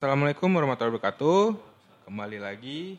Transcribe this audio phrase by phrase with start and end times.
[0.00, 1.60] Assalamualaikum warahmatullahi wabarakatuh.
[2.08, 2.96] Kembali lagi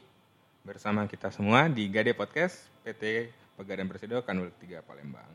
[0.61, 5.25] bersama kita semua di Gade Podcast PT Pegadaian Presidio Kanwil 3 Palembang.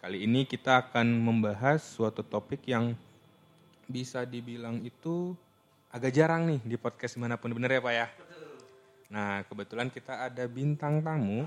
[0.00, 2.96] Kali ini kita akan membahas suatu topik yang
[3.84, 5.36] bisa dibilang itu
[5.92, 8.06] agak jarang nih di podcast di mana pun bener ya Pak ya?
[9.12, 11.44] Nah kebetulan kita ada bintang tamu.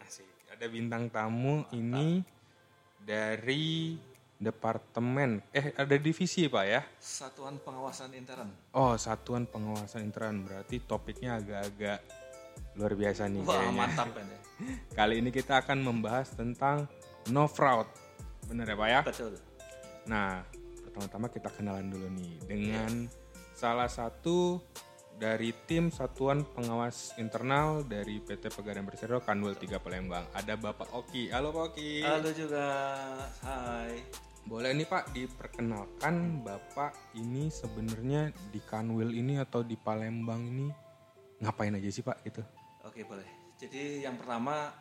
[0.00, 2.24] Asik, ada bintang tamu ini
[3.04, 4.00] dari
[4.40, 6.80] departemen eh ada divisi Pak ya?
[6.96, 8.48] Satuan Pengawasan Intern.
[8.72, 10.40] Oh, Satuan Pengawasan Intern.
[10.48, 12.00] Berarti topiknya agak-agak
[12.80, 13.76] luar biasa nih Wah, kayaknya.
[13.76, 14.40] mantap kan ya.
[14.98, 16.88] Kali ini kita akan membahas tentang
[17.28, 17.86] no fraud.
[18.48, 19.00] Bener ya, Pak ya?
[19.04, 19.36] Betul.
[20.08, 20.40] Nah,
[20.88, 23.06] pertama-tama kita kenalan dulu nih dengan
[23.52, 24.56] salah satu
[25.20, 30.24] dari tim Satuan Pengawas Internal dari PT Pegadaian Persero Kanwil 3 Palembang.
[30.32, 31.28] Ada Bapak Oki.
[31.28, 32.00] Halo Pak Oki.
[32.00, 32.64] Halo juga.
[33.44, 34.00] Hai.
[34.48, 40.68] Boleh nih Pak diperkenalkan Bapak ini sebenarnya di Kanwil ini atau di Palembang ini
[41.40, 42.42] ngapain aja sih Pak gitu?
[42.84, 43.26] Oke, boleh.
[43.60, 44.72] Jadi yang pertama,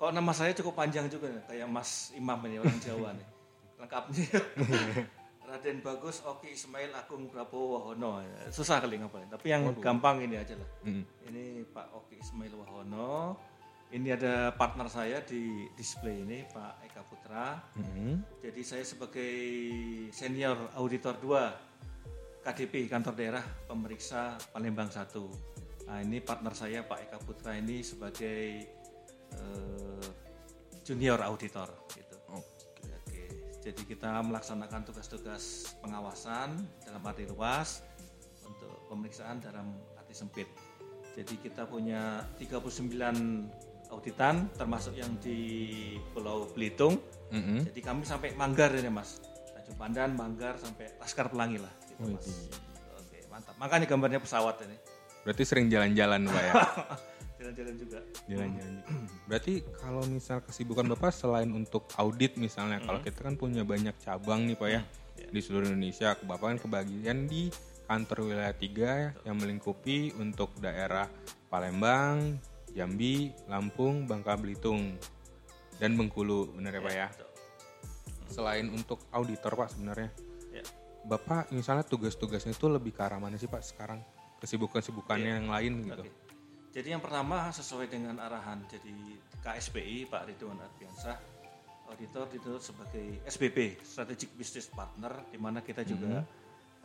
[0.00, 3.28] kok nama saya cukup panjang juga nih, kayak Mas Imam ini orang Jawa nih.
[3.80, 4.26] Lengkapnya.
[5.44, 8.24] Raden Bagus, Oki Ismail Agung Prabowo Wahono.
[8.48, 10.68] Susah kali ngapalin, tapi yang gampang ini aja lah.
[10.88, 11.04] Mm.
[11.28, 13.36] Ini Pak Oki Ismail Wahono.
[13.94, 17.62] Ini ada partner saya di display ini, Pak Eka Putra.
[17.78, 18.26] Mm.
[18.42, 19.30] Jadi saya sebagai
[20.10, 25.86] senior auditor 2 KDP kantor daerah pemeriksa Palembang 1.
[25.86, 28.66] Nah, ini partner saya Pak Eka Putra ini sebagai
[29.30, 30.06] eh,
[30.82, 32.18] junior auditor gitu.
[32.34, 32.90] Oke.
[32.90, 33.22] Oke.
[33.62, 37.86] Jadi kita melaksanakan tugas-tugas pengawasan dalam arti luas
[38.42, 40.50] untuk pemeriksaan dalam arti sempit.
[41.14, 45.38] Jadi kita punya 39 auditan termasuk yang di
[46.10, 46.98] Pulau Belitung
[47.30, 47.66] Mm-mm.
[47.70, 49.22] jadi kami sampai Manggar ini mas,
[49.54, 51.72] Tanjung Pandan, Manggar sampai Laskar Pelangi lah.
[51.88, 52.50] Gitu, mas.
[53.00, 53.54] Oke mantap.
[53.58, 54.76] Makanya gambarnya pesawat ini.
[55.24, 56.52] Berarti sering jalan-jalan Pak ya?
[57.40, 57.98] Jalan-jalan juga.
[58.28, 58.72] Jalan-jalan.
[58.80, 58.92] juga.
[59.28, 64.48] Berarti kalau misal kesibukan Bapak selain untuk audit misalnya, kalau kita kan punya banyak cabang
[64.48, 64.82] nih Pak ya
[65.28, 67.48] di seluruh Indonesia, Bapak kan kebagian di
[67.84, 71.04] kantor wilayah 3 yang melingkupi untuk daerah
[71.52, 72.40] Palembang,
[72.74, 74.98] Jambi, Lampung, Bangka Belitung,
[75.78, 77.08] dan Bengkulu, benar ya Pak ya?
[77.14, 77.30] Betul.
[78.30, 80.10] Selain untuk auditor Pak sebenarnya,
[80.54, 80.62] Ya.
[81.04, 83.98] Bapak misalnya tugas-tugasnya itu lebih ke arah mana sih Pak sekarang?
[84.38, 86.06] Kesibukan-kesibukannya yang lain gitu.
[86.06, 86.14] Oke.
[86.74, 88.94] Jadi yang pertama sesuai dengan arahan jadi
[89.42, 91.18] KSPI Pak Ridwan Ardiansah
[91.90, 96.24] auditor dituntut sebagai SBP Strategic Business Partner di mana kita juga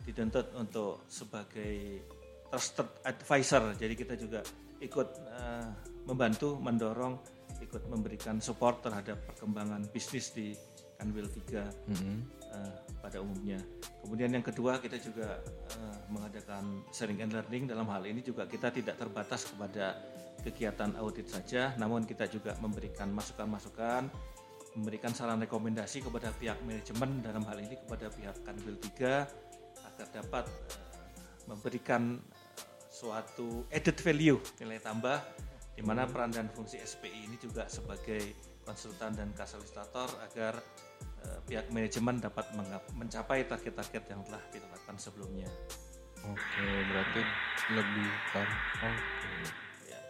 [0.04, 2.04] dituntut untuk sebagai
[2.52, 3.74] trusted advisor.
[3.74, 4.44] Jadi kita juga
[4.80, 5.68] ikut eh,
[6.08, 7.20] membantu mendorong
[7.60, 10.56] ikut memberikan support terhadap perkembangan bisnis di
[11.00, 12.16] Kanwil 3 Mm-mm.
[12.52, 13.60] eh, pada umumnya.
[14.04, 15.40] Kemudian yang kedua kita juga
[15.76, 19.96] eh, mengadakan sharing and learning dalam hal ini juga kita tidak terbatas kepada
[20.40, 24.08] kegiatan audit saja, namun kita juga memberikan masukan-masukan,
[24.76, 30.44] memberikan saran rekomendasi kepada pihak manajemen dalam hal ini kepada pihak Kanwil 3 agar dapat
[30.48, 30.88] eh,
[31.48, 32.20] memberikan
[33.00, 35.16] suatu added value nilai tambah
[35.72, 38.20] di mana peran dan fungsi SPI ini juga sebagai
[38.68, 40.60] konsultan dan kasalistator agar
[41.24, 42.52] eh, pihak manajemen dapat
[42.92, 45.48] mencapai target-target yang telah ditetapkan sebelumnya.
[46.20, 47.22] Oke, berarti
[47.72, 48.42] lebih ke
[48.84, 49.32] oke.
[49.88, 50.00] Ya.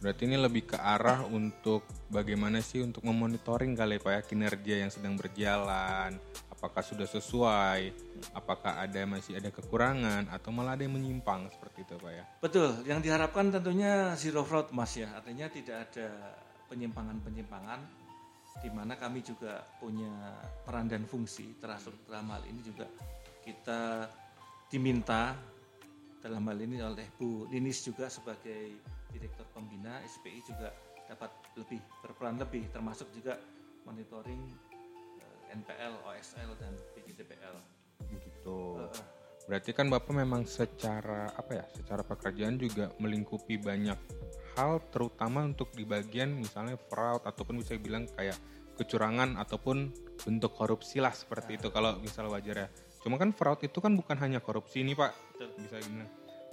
[0.00, 4.74] Berarti ini lebih ke arah untuk bagaimana sih untuk memonitoring kali ya, Pak ya kinerja
[4.80, 6.16] yang sedang berjalan,
[6.60, 7.80] apakah sudah sesuai,
[8.36, 10.28] apakah ada masih ada kekurangan?
[10.28, 12.24] Atau malah ada yang menyimpang seperti itu, Pak ya.
[12.44, 16.36] Betul, yang diharapkan tentunya zero fraud mas ya, artinya tidak ada
[16.68, 17.80] penyimpangan-penyimpangan
[18.60, 20.36] di mana kami juga punya
[20.68, 22.84] peran dan fungsi termasuk dalam hal ini juga
[23.40, 24.04] kita
[24.68, 25.32] diminta
[26.20, 28.76] dalam hal ini oleh Bu Linis juga sebagai
[29.08, 30.68] direktur pembina SPI juga
[31.08, 33.40] dapat lebih berperan lebih termasuk juga
[33.88, 34.69] monitoring
[35.50, 37.56] NPL, OSL dan PJDPL.
[38.10, 38.58] Begitu.
[38.86, 39.04] Eh.
[39.50, 43.98] Berarti kan Bapak memang secara apa ya, secara pekerjaan juga melingkupi banyak
[44.58, 48.36] hal terutama untuk di bagian misalnya fraud ataupun bisa bilang kayak
[48.78, 49.92] kecurangan ataupun
[50.24, 52.68] bentuk korupsi lah seperti itu kalau misal wajar ya.
[53.00, 55.12] Cuma kan fraud itu kan bukan hanya korupsi nih Pak.
[55.36, 55.48] Betul.
[55.64, 56.06] Bisa gimana?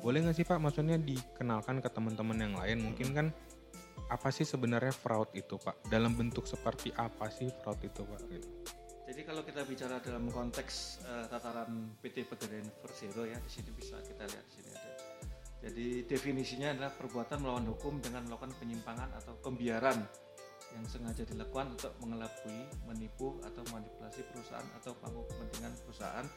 [0.04, 3.28] Boleh nggak sih Pak maksudnya dikenalkan ke teman-teman yang lain mungkin kan
[4.08, 5.88] apa sih sebenarnya fraud itu Pak?
[5.92, 8.22] Dalam bentuk seperti apa sih fraud itu Pak?
[8.30, 8.50] Gitu.
[9.08, 13.96] Jadi kalau kita bicara dalam konteks eh, tataran PT Pegadaian Persero ya di sini bisa
[14.04, 14.92] kita lihat di sini ada.
[15.64, 20.04] Jadi definisinya adalah perbuatan melawan hukum dengan melakukan penyimpangan atau pembiaran
[20.76, 26.28] yang sengaja dilakukan untuk mengelabui, menipu atau manipulasi perusahaan atau panggung kepentingan perusahaan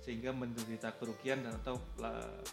[0.00, 1.76] sehingga menderita kerugian dan atau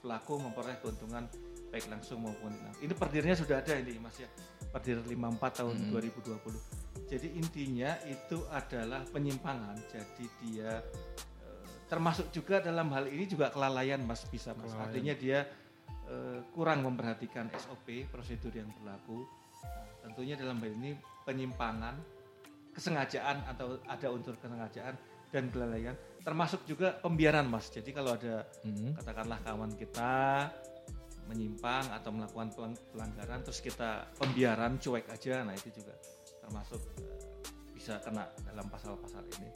[0.04, 1.32] pelaku memperoleh keuntungan
[1.72, 2.76] baik langsung maupun hilang.
[2.84, 4.28] Ini perdirnya sudah ada ini Mas ya.
[4.72, 5.96] Perdir 54 tahun hmm.
[5.96, 6.81] 2020.
[7.12, 9.76] Jadi intinya itu adalah penyimpangan.
[9.92, 10.80] Jadi dia
[11.44, 14.72] eh, termasuk juga dalam hal ini juga kelalaian Mas bisa Mas.
[14.72, 14.88] Kelalaian.
[14.88, 15.40] Artinya dia
[16.08, 19.28] eh, kurang memperhatikan SOP prosedur yang berlaku.
[19.62, 20.96] Nah, tentunya dalam hal ini
[21.28, 22.00] penyimpangan,
[22.72, 24.96] kesengajaan atau ada unsur kesengajaan
[25.32, 29.00] dan kelalaian termasuk juga pembiaran mas jadi kalau ada hmm.
[29.00, 30.12] katakanlah kawan kita
[31.32, 32.52] menyimpang atau melakukan
[32.92, 35.96] pelanggaran terus kita pembiaran cuek aja nah itu juga
[36.52, 37.16] termasuk uh,
[37.72, 39.50] bisa kena dalam pasal-pasal ini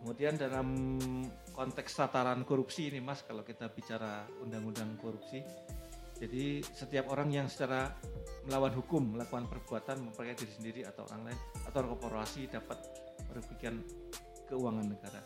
[0.00, 0.98] kemudian dalam
[1.52, 5.44] konteks tataran korupsi ini mas kalau kita bicara undang-undang korupsi
[6.16, 7.92] jadi setiap orang yang secara
[8.46, 12.78] melawan hukum melakukan perbuatan memperkaya diri sendiri atau orang lain atau korporasi dapat
[13.26, 13.82] merugikan
[14.46, 15.18] keuangan negara.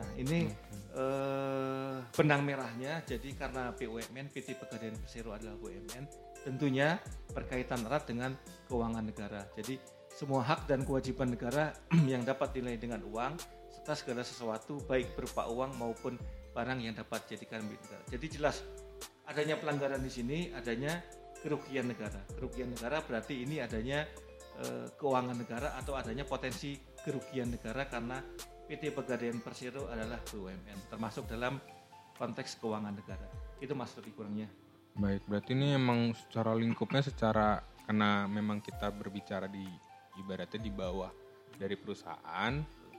[0.00, 0.96] Nah ini hmm.
[0.96, 6.04] eh, benang merahnya jadi karena BUMN PT Pegadaian Persero adalah BUMN
[6.48, 6.96] tentunya
[7.34, 8.32] berkaitan erat dengan
[8.72, 9.44] keuangan negara.
[9.52, 11.70] Jadi semua hak dan kewajiban negara
[12.10, 13.38] yang dapat dinilai dengan uang
[13.70, 16.18] serta segala sesuatu baik berupa uang maupun
[16.50, 18.02] barang yang dapat dijadikan milik negara.
[18.10, 18.66] Jadi jelas
[19.30, 20.98] adanya pelanggaran di sini adanya
[21.38, 22.18] kerugian negara.
[22.34, 24.02] Kerugian negara berarti ini adanya
[24.58, 28.18] eh, keuangan negara atau adanya potensi kerugian negara karena
[28.66, 31.62] PT Pegadaian Persero adalah BUMN termasuk dalam
[32.18, 33.30] konteks keuangan negara.
[33.62, 34.50] Itu mas lebih kurangnya.
[34.98, 39.62] Baik, berarti ini emang secara lingkupnya secara karena memang kita berbicara di
[40.18, 41.10] ibaratnya di bawah
[41.54, 42.52] dari perusahaan,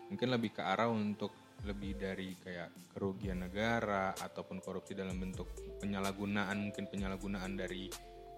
[0.10, 1.31] mungkin lebih ke arah untuk
[1.68, 5.51] lebih dari kayak kerugian negara ataupun korupsi dalam bentuk
[5.83, 7.92] penyalahgunaan mungkin penyalahgunaan dari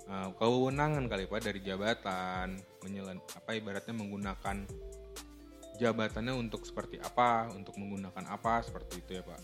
[0.09, 4.65] uh, kewenangan kali pak dari jabatan menyelan apa ibaratnya menggunakan
[5.81, 9.41] jabatannya untuk seperti apa, untuk menggunakan apa seperti itu ya Pak.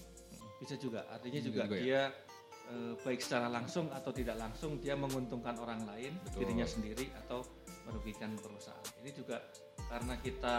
[0.61, 1.81] Bisa juga, artinya juga, juga ya?
[1.81, 2.93] dia ya?
[3.01, 6.45] baik secara langsung atau tidak langsung dia menguntungkan orang lain, Betul.
[6.45, 7.41] dirinya sendiri atau
[7.87, 8.83] merugikan perusahaan.
[9.01, 9.39] Ini juga
[9.87, 10.55] karena kita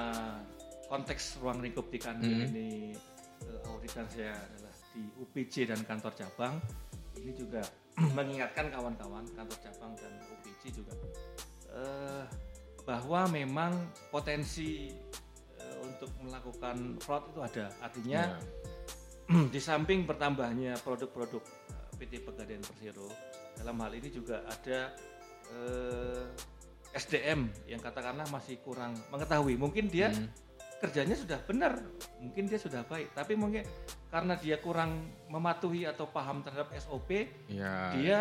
[0.89, 2.49] konteks ruang lingkup di kantor hmm.
[2.49, 2.69] ini
[3.45, 6.57] uh, auditan saya adalah di UPC dan kantor cabang.
[7.21, 7.61] Ini juga
[8.17, 10.97] mengingatkan kawan-kawan kantor cabang dan UPC juga
[11.77, 12.25] uh,
[12.89, 13.77] bahwa memang
[14.09, 14.89] potensi
[15.83, 17.67] untuk melakukan fraud itu ada.
[17.83, 18.23] Artinya
[19.29, 19.47] yeah.
[19.55, 23.09] di samping bertambahnya produk-produk eh, PT Pegadaian Persero,
[23.59, 24.95] dalam hal ini juga ada
[25.53, 26.27] eh,
[26.97, 29.59] SDM yang katakanlah masih kurang mengetahui.
[29.61, 30.29] Mungkin dia hmm.
[30.81, 31.79] kerjanya sudah benar,
[32.23, 33.67] mungkin dia sudah baik, tapi mungkin
[34.09, 37.93] karena dia kurang mematuhi atau paham terhadap SOP, yeah.
[37.97, 38.19] dia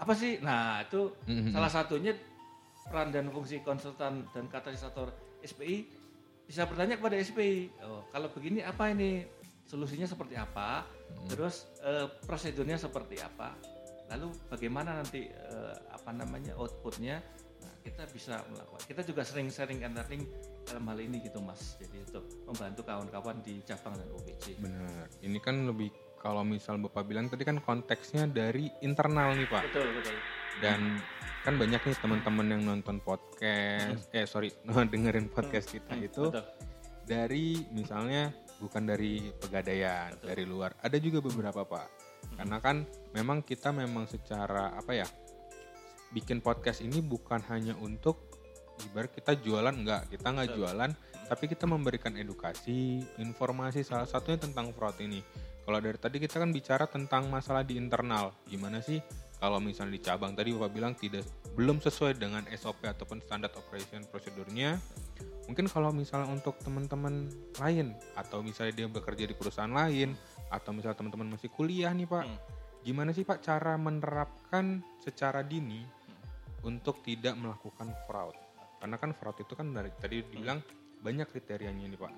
[0.00, 0.40] apa sih?
[0.40, 1.52] Nah itu -hmm.
[1.52, 2.12] salah satunya
[2.90, 5.14] peran dan fungsi konsultan dan katalisator
[5.46, 5.86] SPI
[6.50, 9.22] bisa bertanya kepada SPI oh, kalau begini apa ini
[9.70, 11.30] solusinya seperti apa hmm.
[11.30, 13.54] terus uh, prosedurnya seperti apa
[14.10, 17.22] lalu bagaimana nanti uh, apa namanya outputnya?
[17.60, 20.24] Nah, kita bisa melakukan kita juga sering sharing and learning
[20.66, 21.76] dalam hal ini gitu mas.
[21.78, 25.06] Jadi untuk membantu kawan-kawan di cabang dan OPC benar.
[25.20, 29.64] Ini kan lebih kalau misal bapak bilang tadi kan konteksnya dari internal nih pak.
[29.72, 30.16] Betul betul.
[30.60, 31.00] Dan
[31.40, 34.52] kan banyak nih teman-teman yang nonton podcast eh sorry
[34.92, 36.44] dengerin podcast kita hmm, itu betul.
[37.08, 38.28] dari misalnya
[38.60, 40.26] bukan dari pegadaian betul.
[40.28, 40.70] dari luar.
[40.84, 41.88] Ada juga beberapa pak.
[41.88, 41.99] hmm.
[42.40, 45.04] Karena kan memang kita memang secara apa ya
[46.16, 48.16] bikin podcast ini bukan hanya untuk
[48.88, 50.08] ibarat kita jualan enggak.
[50.08, 50.90] Kita nggak jualan
[51.28, 55.20] tapi kita memberikan edukasi informasi salah satunya tentang fraud ini.
[55.68, 58.32] Kalau dari tadi kita kan bicara tentang masalah di internal.
[58.48, 59.04] Gimana sih
[59.36, 64.00] kalau misalnya di cabang tadi Bapak bilang tidak belum sesuai dengan SOP ataupun standar operation
[64.08, 64.80] prosedurnya
[65.48, 67.26] mungkin kalau misalnya untuk teman-teman
[67.58, 70.14] lain atau misalnya dia bekerja di perusahaan lain
[70.50, 72.38] atau misalnya teman-teman masih kuliah nih Pak hmm.
[72.84, 76.66] gimana sih Pak cara menerapkan secara dini hmm.
[76.66, 78.36] untuk tidak melakukan fraud
[78.82, 81.00] karena kan fraud itu kan dari tadi dibilang hmm.
[81.06, 82.12] banyak kriterianya nih Pak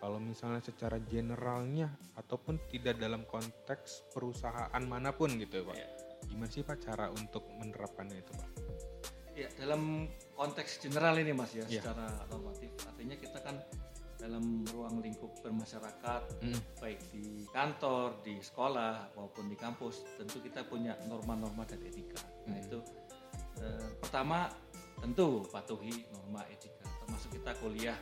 [0.00, 5.76] kalau misalnya secara generalnya ataupun tidak dalam konteks perusahaan mana pun gitu ya Pak.
[5.76, 5.90] Yeah
[6.28, 8.50] gimana sih Pak cara untuk menerapkannya itu Pak?
[9.38, 11.80] Ya dalam konteks general ini Mas ya, ya.
[11.80, 13.56] secara normatif artinya kita kan
[14.20, 16.60] dalam ruang lingkup bermasyarakat hmm.
[16.78, 22.20] baik di kantor, di sekolah maupun di kampus tentu kita punya norma-norma dan etika.
[22.20, 22.48] Nah, hmm.
[22.52, 22.78] Nah itu
[23.64, 24.46] eh, pertama
[25.00, 27.96] tentu patuhi norma etika termasuk kita kuliah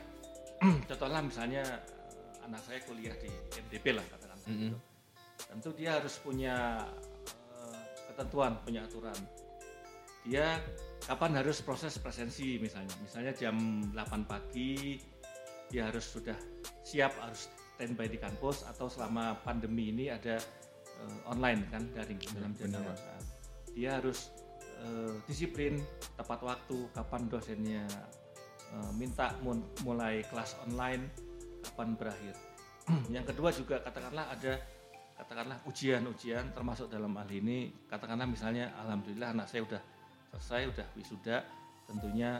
[0.90, 4.58] contohnya misalnya eh, anak saya kuliah di MDP lah katakan hmm.
[4.58, 4.78] gitu.
[5.38, 6.82] Tentu dia harus punya
[8.18, 9.14] ketentuan, punya aturan.
[10.26, 10.58] Dia
[11.06, 12.90] kapan harus proses presensi misalnya.
[12.98, 13.54] Misalnya jam
[13.94, 14.98] 8 pagi
[15.68, 16.36] dia harus sudah
[16.84, 20.40] siap harus standby di kampus atau selama pandemi ini ada
[21.04, 22.96] uh, online kan daring dalam benar, jaringan.
[22.96, 23.22] Nah,
[23.76, 24.32] dia harus
[24.82, 25.78] uh, disiplin
[26.18, 27.84] tepat waktu kapan dosennya
[28.74, 29.36] uh, minta
[29.84, 31.06] mulai kelas online
[31.62, 32.34] kapan berakhir.
[33.14, 34.58] yang kedua juga katakanlah ada
[35.18, 39.82] katakanlah ujian-ujian termasuk dalam hal ini katakanlah misalnya alhamdulillah anak saya udah
[40.30, 41.42] selesai udah wisuda
[41.90, 42.38] tentunya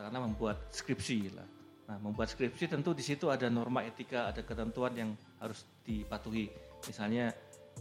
[0.00, 1.59] katakanlah membuat skripsi lah.
[1.90, 5.10] Nah, membuat skripsi tentu di situ ada norma etika, ada ketentuan yang
[5.42, 6.46] harus dipatuhi.
[6.86, 7.34] Misalnya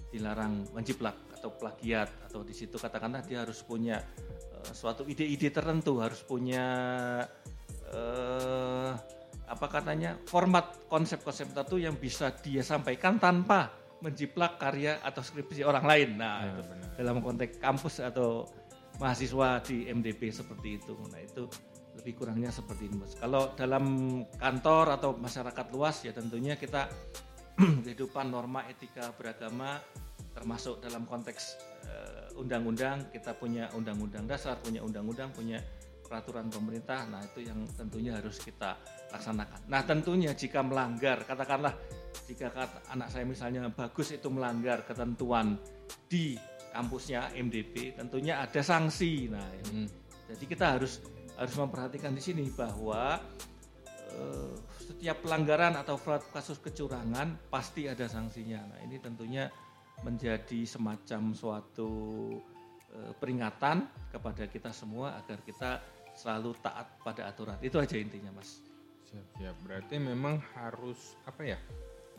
[0.10, 4.02] dilarang menjiplak atau plagiat atau di situ katakanlah dia harus punya
[4.58, 6.66] eh, suatu ide-ide tertentu, harus punya
[7.94, 8.92] eh,
[9.46, 13.70] apa katanya format konsep-konsep tertentu yang bisa dia sampaikan tanpa
[14.02, 16.10] menjiplak karya atau skripsi orang lain.
[16.18, 16.90] Nah, Ya, itu benar.
[16.98, 18.50] dalam konteks kampus atau
[18.98, 20.98] mahasiswa di MDP seperti itu.
[20.98, 21.46] Nah, itu
[22.00, 23.14] lebih kurangnya seperti ini, Mas.
[23.20, 23.86] Kalau dalam
[24.40, 26.88] kantor atau masyarakat luas ya tentunya kita
[27.86, 29.84] kehidupan norma etika beragama
[30.32, 35.60] termasuk dalam konteks eh, undang-undang kita punya undang-undang dasar, punya undang-undang, punya
[36.10, 37.06] peraturan pemerintah.
[37.12, 38.80] Nah, itu yang tentunya harus kita
[39.14, 39.70] laksanakan.
[39.70, 41.78] Nah, tentunya jika melanggar, katakanlah
[42.26, 45.60] jika kata anak saya misalnya bagus itu melanggar ketentuan
[46.10, 46.34] di
[46.74, 49.30] kampusnya MDP, tentunya ada sanksi.
[49.30, 49.86] Nah, ini.
[49.86, 49.90] Mm.
[50.30, 51.02] jadi kita harus
[51.40, 53.16] harus memperhatikan di sini bahwa
[54.12, 54.54] eh,
[54.84, 58.76] setiap pelanggaran atau fraud kasus kecurangan pasti ada sanksinya.
[58.76, 59.48] Nah, ini tentunya
[60.04, 61.92] menjadi semacam suatu
[62.92, 65.80] eh, peringatan kepada kita semua agar kita
[66.20, 67.56] selalu taat pada aturan.
[67.64, 68.60] Itu aja intinya, Mas.
[69.08, 69.56] Siap, siap.
[69.64, 71.60] Berarti memang harus apa ya?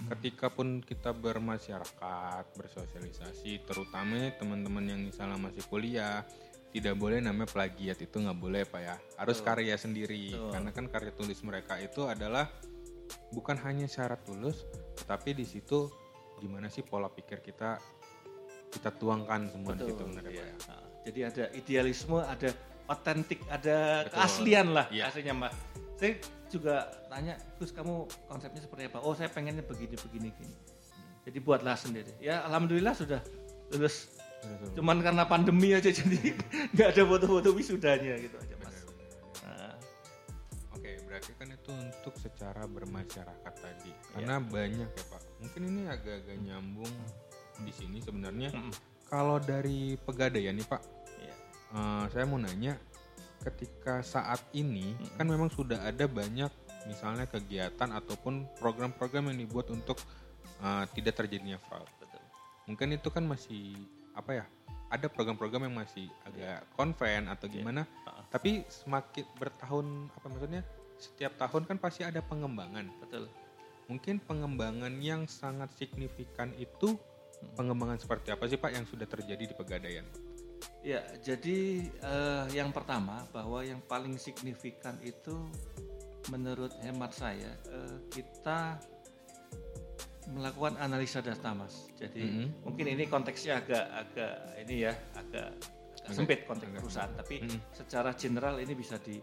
[0.01, 6.25] Ketika pun kita bermasyarakat, bersosialisasi, terutama teman-teman yang misalnya masih kuliah,
[6.71, 8.97] tidak boleh namanya plagiat itu nggak boleh pak ya.
[9.19, 9.47] Harus Betul.
[9.51, 10.51] karya sendiri, Betul.
[10.55, 12.47] karena kan karya tulis mereka itu adalah
[13.35, 14.67] bukan hanya syarat tulus,
[15.03, 15.91] tetapi di situ
[16.39, 17.77] gimana sih pola pikir kita
[18.71, 20.41] kita tuangkan semua di situ benar ya, iya.
[20.41, 20.55] Pak ya.
[20.71, 22.49] Nah, jadi ada idealisme, ada
[22.87, 24.15] otentik, ada Betul.
[24.15, 25.03] keaslian lah Iya.
[25.11, 25.53] aslinya Mbak.
[26.01, 26.13] Saya
[26.49, 26.75] juga
[27.13, 28.99] tanya, Gus kamu konsepnya seperti apa?
[29.05, 30.55] Oh saya pengennya begini, begini, gini.
[31.27, 32.15] Jadi buatlah sendiri.
[32.23, 33.21] Ya alhamdulillah sudah
[33.75, 34.09] lulus.
[34.41, 34.69] Betul.
[34.81, 36.33] Cuman karena pandemi aja jadi
[36.73, 38.77] nggak ada foto-foto wisudanya gitu aja Mas.
[39.45, 39.75] Nah,
[40.73, 43.93] Oke, berarti kan itu untuk secara bermasyarakat tadi.
[43.93, 44.11] Iya.
[44.17, 45.23] Karena banyak ya Pak.
[45.41, 46.93] Mungkin ini agak-agak nyambung
[47.61, 48.49] di sini sebenarnya.
[48.53, 48.73] mm-mm.
[49.11, 50.83] Kalau dari pegadaian nih Pak,
[51.21, 51.35] Iya.
[51.75, 52.79] eh, saya mau nanya,
[53.41, 55.17] ketika saat ini Mm-mm.
[55.21, 56.49] kan memang sudah ada banyak
[56.89, 60.01] misalnya kegiatan ataupun program-program yang dibuat untuk
[60.61, 61.89] eh, tidak terjadinya fraud.
[62.01, 62.23] Betul.
[62.65, 63.77] Mungkin itu kan masih
[64.15, 64.45] apa ya?
[64.91, 67.55] Ada program-program yang masih agak konven atau Iya.
[67.63, 67.83] gimana?
[68.07, 68.27] Ha-ha.
[68.27, 70.63] Tapi semakin bertahun apa maksudnya?
[70.99, 72.91] Setiap tahun kan pasti ada pengembangan.
[72.99, 73.31] Betul.
[73.87, 76.99] Mungkin pengembangan yang sangat signifikan itu
[77.41, 77.55] Hmm.
[77.57, 80.05] pengembangan seperti apa sih Pak yang sudah terjadi di Pegadaian?
[80.85, 85.49] Ya, jadi eh, yang pertama bahwa yang paling signifikan itu
[86.29, 88.77] menurut hemat saya eh, kita
[90.31, 91.91] melakukan analisa data, Mas.
[91.95, 92.47] Jadi Mhm.
[92.63, 95.49] mungkin ini konteksnya agak agak ini ya, agak,
[96.01, 97.59] agak sempit konteks agak perusahaan, tapi Mhm.
[97.75, 99.19] secara general ini bisa di,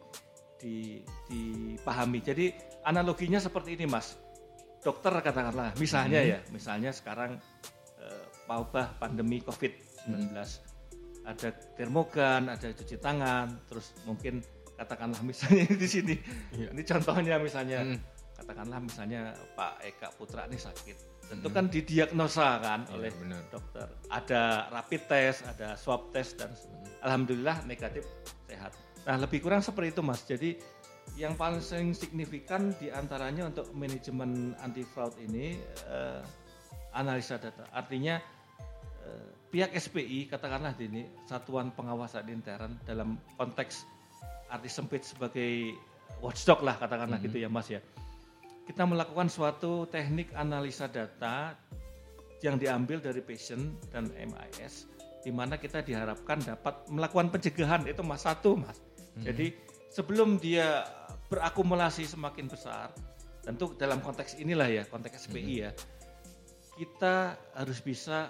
[0.57, 2.19] di dipahami.
[2.19, 2.45] Jadi
[2.83, 4.17] analoginya seperti ini, Mas.
[4.77, 6.29] Dokter katakanlah, misalnya Mhm.
[6.29, 7.39] ya, misalnya sekarang
[7.97, 10.31] eh, wabah pandemi COVID-19
[11.25, 14.39] ada termogan, ada cuci tangan, terus mungkin
[14.77, 16.15] katakanlah misalnya di sini,
[16.55, 16.71] Iya.
[16.71, 17.97] ini contohnya misalnya Mm.
[18.47, 20.95] Katakanlah misalnya Pak Eka Putra ini sakit,
[21.27, 21.55] tentu Mm.
[21.59, 23.43] kan didiagnosa kan Iya, oleh benar.
[23.51, 23.87] dokter.
[24.07, 26.55] Ada rapid test, ada swab test dan
[27.03, 28.07] alhamdulillah negatif
[28.47, 28.71] sehat.
[29.03, 30.23] Nah lebih kurang seperti itu mas.
[30.23, 30.55] Jadi
[31.15, 31.59] yang paling
[31.91, 36.23] signifikan di antaranya untuk manajemen anti fraud ini eh,
[36.93, 37.67] analisa data.
[37.69, 38.23] Artinya
[39.03, 43.83] eh, pihak SPI katakanlah ini satuan pengawasan intern dalam konteks
[44.47, 45.75] arti sempit sebagai
[46.19, 47.25] watchdog lah katakanlah Mhm.
[47.27, 47.83] gitu ya mas ya.
[48.67, 51.55] Kita melakukan suatu teknik analisa data
[52.43, 54.85] yang diambil dari patient dan MIS
[55.23, 58.77] di mana kita diharapkan dapat melakukan pencegahan itu mas satu mas.
[59.17, 59.55] Jadi
[59.89, 60.85] sebelum dia
[61.31, 62.93] berakumulasi semakin besar,
[63.41, 65.71] tentu dalam konteks inilah ya konteks SPI ya,
[66.77, 68.29] kita harus bisa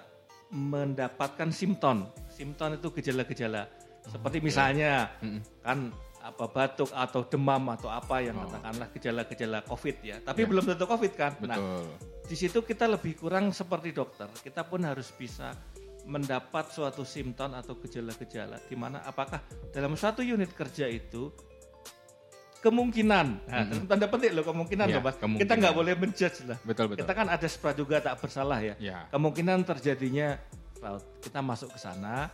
[0.50, 2.08] mendapatkan simptom.
[2.32, 3.68] Simptom itu gejala-gejala
[4.08, 5.44] seperti misalnya Mm-mm.
[5.62, 5.92] kan
[6.28, 8.44] apa batuk atau demam atau apa yang Oh.
[8.46, 10.16] katakanlah gejala-gejala COVID ya.
[10.20, 10.48] Tapi Ya.
[10.48, 11.32] belum tentu COVID kan.
[11.42, 11.88] Nah, Betul.
[12.28, 14.28] di situ kita lebih kurang seperti dokter.
[14.38, 15.56] Kita pun harus bisa
[16.04, 19.40] mendapat suatu simptom atau gejala-gejala di mana apakah
[19.72, 21.32] dalam satu unit kerja itu
[22.58, 23.28] kemungkinan.
[23.48, 25.16] Nah, dalam tanda petik loh kemungkinan Iya, loh, Mas.
[25.20, 25.44] kemungkinan.
[25.46, 26.58] Kita nggak boleh menjudge lah.
[26.66, 27.06] Betul betul.
[27.06, 28.76] Kita kan ada praduga tak bersalah ya.
[28.82, 29.06] Ya.
[29.14, 30.36] Kemungkinan terjadinya.
[31.20, 32.30] Kita masuk ke sana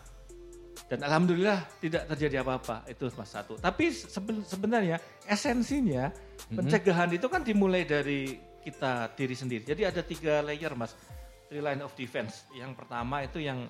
[0.94, 2.86] dan alhamdulillah tidak terjadi apa-apa.
[2.86, 3.58] Itu Mas satu.
[3.58, 6.14] Tapi seben- sebenarnya esensinya
[6.54, 9.66] pencegahan itu kan dimulai dari kita diri sendiri.
[9.66, 10.94] Jadi ada tiga layer Mas.
[11.50, 12.46] Three line of defense.
[12.54, 13.66] Yang pertama itu yang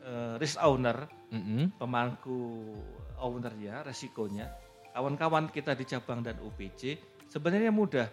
[0.00, 1.76] eh, risk owner, Mm-mm.
[1.76, 2.72] pemangku
[3.20, 4.48] owner ya, resikonya.
[4.96, 6.96] Kawan-kawan kita di cabang dan UPC
[7.28, 8.08] sebenarnya mudah.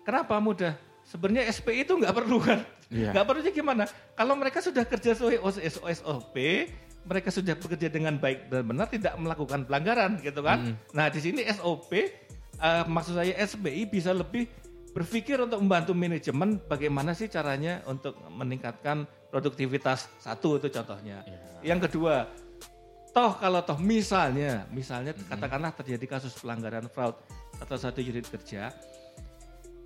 [0.00, 0.72] Kenapa mudah?
[1.04, 2.64] Sebenarnya SPI itu nggak perlu kan?
[2.88, 3.12] Iya.
[3.12, 3.84] Nggak perlunya gimana?
[4.16, 5.44] Kalau mereka sudah kerja sesuai
[5.92, 6.34] SOP,
[7.06, 10.74] mereka sudah bekerja dengan baik dan benar, tidak melakukan pelanggaran gitu kan?
[10.92, 14.50] Nah di sini SOP, eh, maksud saya SPI bisa lebih
[14.96, 21.20] berpikir untuk membantu manajemen bagaimana sih caranya untuk meningkatkan produktivitas satu itu contohnya.
[21.28, 21.76] Iya.
[21.76, 22.24] Yang kedua,
[23.12, 27.12] toh kalau toh misalnya, misalnya katakanlah terjadi kasus pelanggaran fraud
[27.60, 28.72] atau satu unit kerja,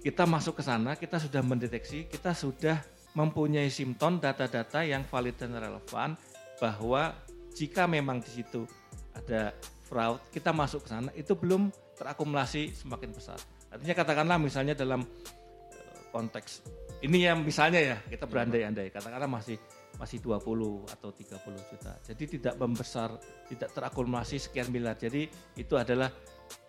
[0.01, 2.79] kita masuk ke sana, kita sudah mendeteksi, kita sudah
[3.19, 6.15] mempunyai simptom data-data yang valid dan relevan
[6.61, 7.17] bahwa
[7.57, 8.69] jika memang di situ
[9.17, 9.57] ada
[9.89, 13.41] fraud, kita masuk ke sana itu belum terakumulasi semakin besar.
[13.73, 16.63] Artinya katakanlah misalnya dalam eh, konteks
[17.01, 19.57] ini yang misalnya ya kita berandai-andai katakanlah masih
[19.97, 21.93] masih 20 atau 30 juta.
[22.05, 24.97] Jadi tidak membesar, tidak terakumulasi sekian miliar.
[24.97, 26.09] Jadi itu adalah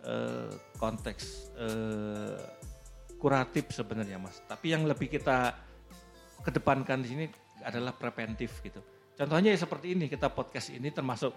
[0.08, 1.24] eh, konteks
[1.56, 2.40] eh,
[3.20, 4.42] kuratif sebenarnya Mas.
[4.48, 5.56] Tapi yang lebih kita
[6.42, 7.26] kedepankan di sini
[7.62, 8.82] adalah preventif gitu.
[9.22, 11.30] Contohnya ya seperti ini, kita podcast ini termasuk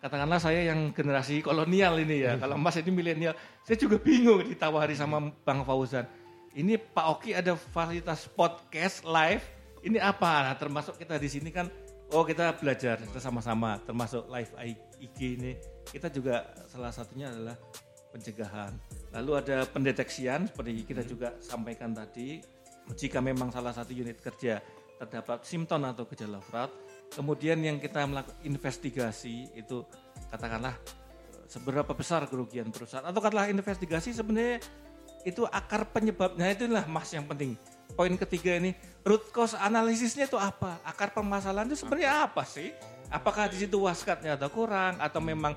[0.00, 2.40] katakanlah saya yang generasi kolonial ini ya.
[2.40, 3.36] Kalau Mas ini milenial,
[3.68, 6.08] saya juga bingung ditawari sama Bang Fauzan.
[6.56, 9.44] Ini Pak Oki ada fasilitas podcast live.
[9.84, 10.40] Ini apa?
[10.40, 11.68] Nah, termasuk kita di sini kan
[12.16, 14.48] oh kita belajar kita sama-sama termasuk live
[14.96, 15.52] IG ini.
[15.84, 17.60] Kita juga salah satunya adalah
[18.08, 18.72] pencegahan.
[19.12, 22.40] Lalu ada pendeteksian seperti kita juga sampaikan tadi.
[22.96, 24.64] Jika memang salah satu unit kerja
[24.96, 26.70] terdapat simptom atau gejala fraud,
[27.12, 29.84] kemudian yang kita melakukan investigasi itu
[30.28, 30.74] katakanlah
[31.32, 34.58] eh, seberapa besar kerugian perusahaan atau katakanlah investigasi sebenarnya
[35.22, 37.54] itu akar penyebabnya itulah mas yang penting.
[37.92, 38.72] Poin ketiga ini
[39.04, 40.80] root cause analisisnya itu apa?
[40.82, 42.72] Akar permasalahan itu sebenarnya apa sih?
[43.12, 45.52] Apakah di situ waskatnya atau kurang atau memang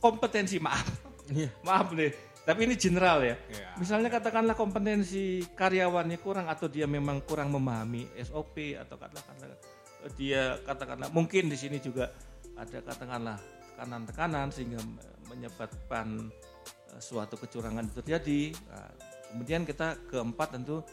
[0.00, 0.84] kompetensi maaf
[1.32, 1.48] Iya.
[1.66, 2.12] maaf nih
[2.44, 3.80] tapi ini general ya Iya.
[3.80, 9.48] misalnya katakanlah kompetensi karyawannya kurang atau dia memang kurang memahami SOP atau katakanlah
[10.14, 12.12] dia katakanlah mungkin di sini juga
[12.54, 13.38] ada katakanlah
[13.74, 14.80] tekanan-tekanan sehingga
[15.26, 16.30] menyebabkan
[16.94, 18.40] eh, suatu kecurangan itu terjadi.
[18.70, 18.90] Nah,
[19.34, 20.84] kemudian kita keempat tentu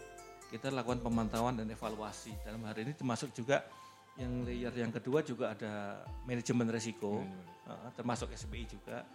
[0.50, 2.36] kita lakukan pemantauan dan evaluasi.
[2.44, 3.64] Dalam hari ini termasuk juga
[4.20, 7.22] yang layer yang kedua juga ada manajemen resiko
[7.70, 9.06] eh, termasuk SPI juga.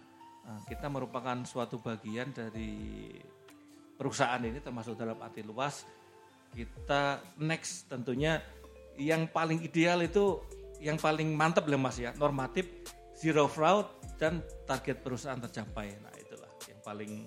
[0.47, 3.11] Nah, kita merupakan suatu bagian dari
[3.99, 5.83] perusahaan ini termasuk dalam arti luas.
[6.47, 8.39] Kita next tentunya
[8.97, 10.41] yang paling ideal itu
[10.77, 12.13] yang paling mantap lah mas ya.
[12.17, 12.65] Normatif
[13.17, 13.85] zero fraud
[14.17, 15.93] dan target perusahaan tercapai.
[16.01, 17.25] Nah itulah yang paling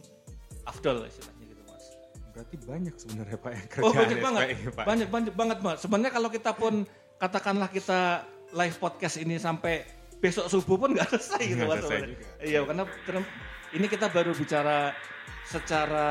[0.67, 1.85] afdol istilahnya gitu mas.
[2.31, 4.43] Berarti banyak sebenarnya Pak yang oh kerjaan banyak banget.
[4.47, 4.85] SPI, Pak.
[4.87, 5.79] banyak banyak banget mas.
[5.83, 6.75] Sebenarnya kalau kita pun
[7.19, 9.87] katakanlah kita live podcast ini sampai
[10.21, 11.81] besok subuh pun nggak selesai gitu mas
[12.45, 12.85] iya karena
[13.73, 14.93] ini kita baru bicara
[15.49, 16.07] secara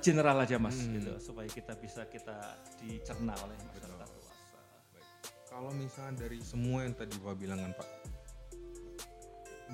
[0.00, 0.96] general aja mas Hmm.
[0.96, 4.08] gitu supaya kita bisa kita dicerna oleh masyarakat
[5.50, 7.88] Kalau misalnya dari semua yang tadi Pak bilang kan Pak,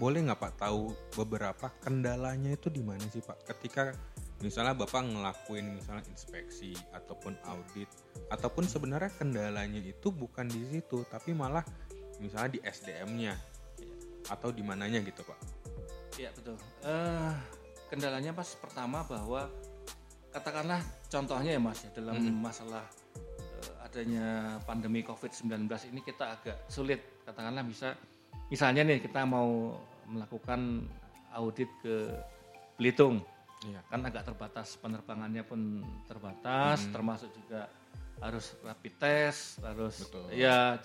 [0.00, 3.44] boleh nggak Pak tahu beberapa kendalanya itu di mana sih Pak?
[3.44, 3.92] Ketika
[4.40, 7.88] misalnya Bapak ngelakuin misalnya inspeksi ataupun audit,
[8.32, 11.62] ataupun sebenarnya kendalanya itu bukan di situ, tapi malah
[12.18, 13.36] misalnya di SDM-nya
[14.32, 15.38] atau di mananya gitu Pak?
[16.16, 16.56] Iya betul.
[16.82, 17.36] Eh
[17.92, 19.46] kendalanya pas pertama bahwa
[20.34, 23.05] katakanlah contohnya ya mas ya dalam masalah eh,
[23.86, 27.94] adanya pandemi COVID-19 ini kita agak sulit katakanlah bisa
[28.50, 29.78] misalnya nih kita mau
[30.10, 30.86] melakukan
[31.34, 32.10] audit ke
[32.76, 33.22] Belitung
[33.64, 33.80] Iya.
[33.88, 37.72] kan agak terbatas penerbangannya pun terbatas termasuk juga
[38.20, 40.28] harus rapid test harus Betul.
[40.36, 40.76] ya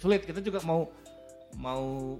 [0.00, 0.88] sulit kita juga mau
[1.60, 2.16] mau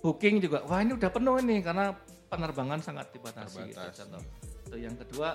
[0.00, 1.92] booking juga wah ini udah penuh ini karena
[2.32, 4.22] penerbangan sangat dibatasi gitu, Terbatas, contoh.
[4.64, 5.28] Itu yang kedua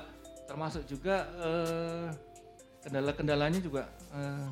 [0.50, 2.08] termasuk juga eh,
[2.86, 4.50] kendala-kendalanya juga eh,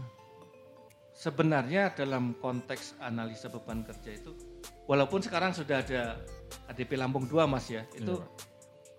[1.13, 4.33] sebenarnya dalam konteks analisa beban kerja itu
[4.89, 6.17] walaupun sekarang sudah ada
[6.73, 8.17] ADP Lampung 2 Mas ya itu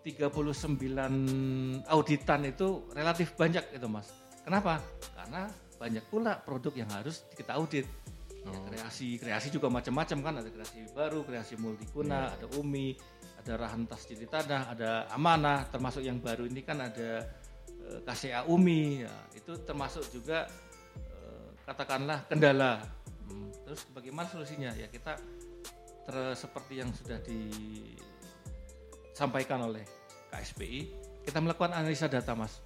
[0.05, 4.13] 39 auditan itu relatif banyak itu Mas.
[4.45, 4.77] Kenapa?
[5.17, 5.49] Karena
[5.81, 7.89] banyak pula produk yang harus kita audit.
[8.45, 12.93] Ya, kreasi kreasi juga macam-macam kan ada kreasi baru, kreasi multiguna, ada UMI,
[13.41, 17.25] ada rahantas di tanah, ada amanah, termasuk yang baru ini kan ada
[18.05, 20.49] KCA UMI, ya, itu termasuk juga
[20.97, 22.85] eh, katakanlah kendala.
[23.25, 24.73] Hmm, terus bagaimana solusinya?
[24.77, 25.17] Ya kita
[26.05, 27.17] ter, seperti yang sudah
[29.13, 29.85] disampaikan oleh
[30.29, 30.81] KSPI,
[31.25, 32.61] kita melakukan analisa data, Mas.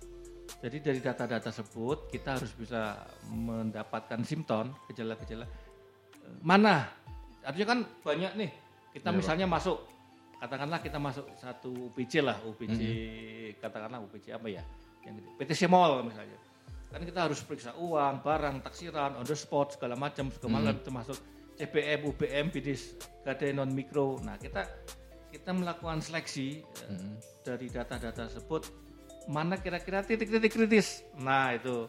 [0.58, 6.90] Jadi dari data-data tersebut kita harus bisa mendapatkan simptom, gejala-gejala eh, mana.
[7.46, 8.50] Artinya kan banyak nih.
[8.88, 9.78] Kita Ya, misalnya masuk
[10.38, 13.58] katakanlah kita masuk satu UPC lah, UPC Mm-hmm.
[13.62, 14.62] katakanlah UPC apa ya?
[15.06, 15.28] Yang gede.
[15.38, 16.38] PTC Mall misalnya.
[16.88, 20.84] Kan kita harus periksa uang, barang, taksiran, on the spot segala macam, segala Mm-hmm.
[20.88, 21.18] termasuk
[21.58, 24.16] CPM, UBM, BIDIS, gade non mikro.
[24.24, 24.64] Nah, kita
[25.28, 27.14] kita melakukan seleksi eh, Mm-hmm.
[27.44, 28.62] dari data-data tersebut
[29.28, 31.04] mana kira-kira titik-titik kritis.
[31.20, 31.84] Nah, itu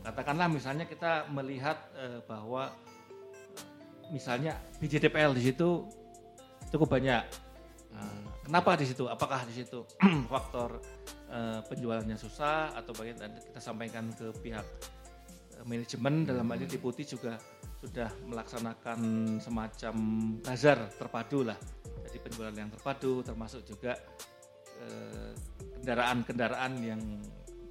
[0.00, 5.84] katakanlah misalnya kita melihat eh, bahwa eh, misalnya BJDPL di situ
[6.72, 7.20] cukup banyak.
[7.92, 8.16] Nah,
[8.48, 9.04] kenapa di situ?
[9.04, 9.84] Apakah di situ
[10.32, 10.80] faktor
[11.32, 13.40] eh, penjualannya susah atau bagaimana?
[13.40, 14.66] Kita sampaikan ke pihak
[15.56, 17.40] eh, manajemen dalam hal ini Deputi juga
[17.82, 19.00] sudah melaksanakan
[19.42, 19.94] semacam
[20.44, 21.58] bazar terpadu lah.
[22.06, 23.96] Jadi penjualan yang terpadu termasuk juga
[24.78, 25.32] eh,
[25.80, 27.00] kendaraan-kendaraan yang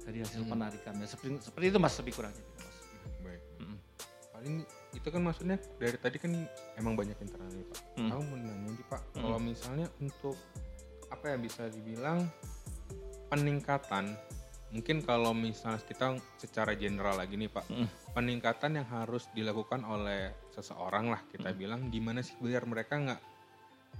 [0.02, 0.98] dari hasil penarikan.
[0.98, 2.34] Ya, seperti, seperti itu mas lebih kurang.
[2.34, 2.76] gitu, Mas.
[3.22, 3.42] Baik.
[3.62, 3.76] Mm.
[4.34, 4.54] Paling
[4.92, 6.32] itu kan maksudnya dari tadi kan
[6.76, 7.80] emang banyak internalnya pak.
[7.96, 8.10] Hmm.
[8.12, 9.22] Aku mau nanya nih pak, Hmm.
[9.24, 10.36] kalau misalnya untuk
[11.08, 12.28] apa ya bisa dibilang
[13.32, 14.12] peningkatan,
[14.68, 17.88] mungkin kalau misalnya kita secara general lagi nih pak, Hmm.
[18.12, 21.56] peningkatan yang harus dilakukan oleh seseorang lah kita Hmm.
[21.56, 23.20] bilang gimana sih biar mereka nggak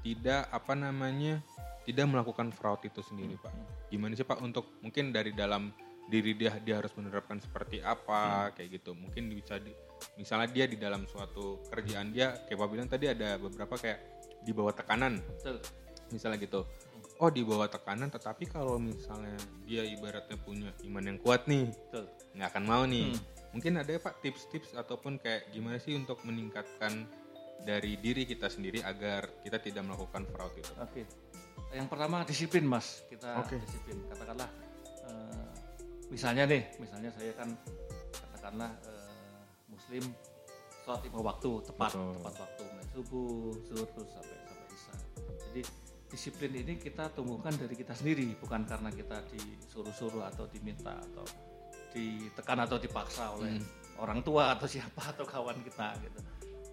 [0.05, 1.41] tidak apa namanya
[1.83, 3.49] tidak melakukan fraud itu sendiri pak.
[3.49, 3.65] Hmm.
[3.89, 8.53] Gimana sih pak untuk mungkin dari dalam diri dia dia harus menerapkan seperti apa Hmm.
[8.53, 9.73] kayak gitu mungkin bisa di,
[10.21, 13.99] misalnya dia di dalam suatu kerjaan dia kayak pak bilang tadi ada beberapa kayak
[14.43, 15.63] di bawah tekanan Betul.
[16.11, 16.67] misalnya gitu
[17.23, 22.05] oh di bawah tekanan tetapi kalau misalnya dia ibaratnya punya iman yang kuat nih Betul.
[22.35, 23.21] nggak akan mau nih Hmm.
[23.55, 27.07] mungkin ada ya pak tips-tips ataupun kayak gimana sih untuk meningkatkan
[27.63, 31.03] dari diri kita sendiri agar kita tidak melakukan fraud itu Oke.
[31.73, 33.01] Yang pertama disiplin mas.
[33.09, 33.57] Kita Oke.
[33.57, 33.97] disiplin.
[34.05, 34.45] Katakanlah
[35.09, 35.49] eh,
[36.13, 37.49] misalnya nih, misalnya saya kan
[38.13, 39.41] katakanlah eh,
[39.73, 40.05] Muslim
[40.85, 42.13] sholat lima waktu tepat, Betul.
[42.21, 44.95] tepat waktu mulai subuh, zuhur terus sampai sampai isya.
[45.49, 45.61] Jadi
[46.13, 51.25] disiplin ini kita tumbuhkan dari kita sendiri, bukan karena kita disuruh-suruh atau diminta atau
[51.97, 53.57] ditekan atau dipaksa oleh
[53.97, 56.21] orang tua atau siapa atau kawan kita gitu.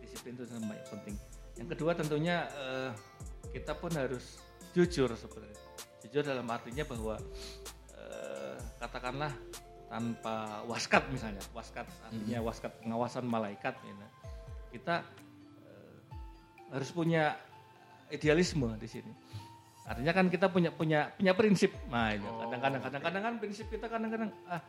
[0.03, 1.15] Disiplin itu sangat penting.
[1.55, 2.91] Yang kedua tentunya eh,
[3.55, 4.43] kita pun harus
[4.75, 5.63] jujur sebenarnya.
[6.03, 7.15] Jujur dalam artinya bahwa
[7.95, 9.31] eh, katakanlah
[9.87, 14.07] tanpa waskat misalnya, waskat artinya waskat pengawasan malaikat gitu.
[14.75, 15.03] Kita
[15.63, 15.99] eh,
[16.75, 17.39] harus punya
[18.09, 19.11] idealisme di sini.
[19.89, 21.73] Artinya kan kita punya punya punya prinsip.
[21.89, 22.25] Nah, itu.
[22.29, 24.61] Oh, kadang-kadang kadang-kadang kan prinsip kita kadang-kadang ah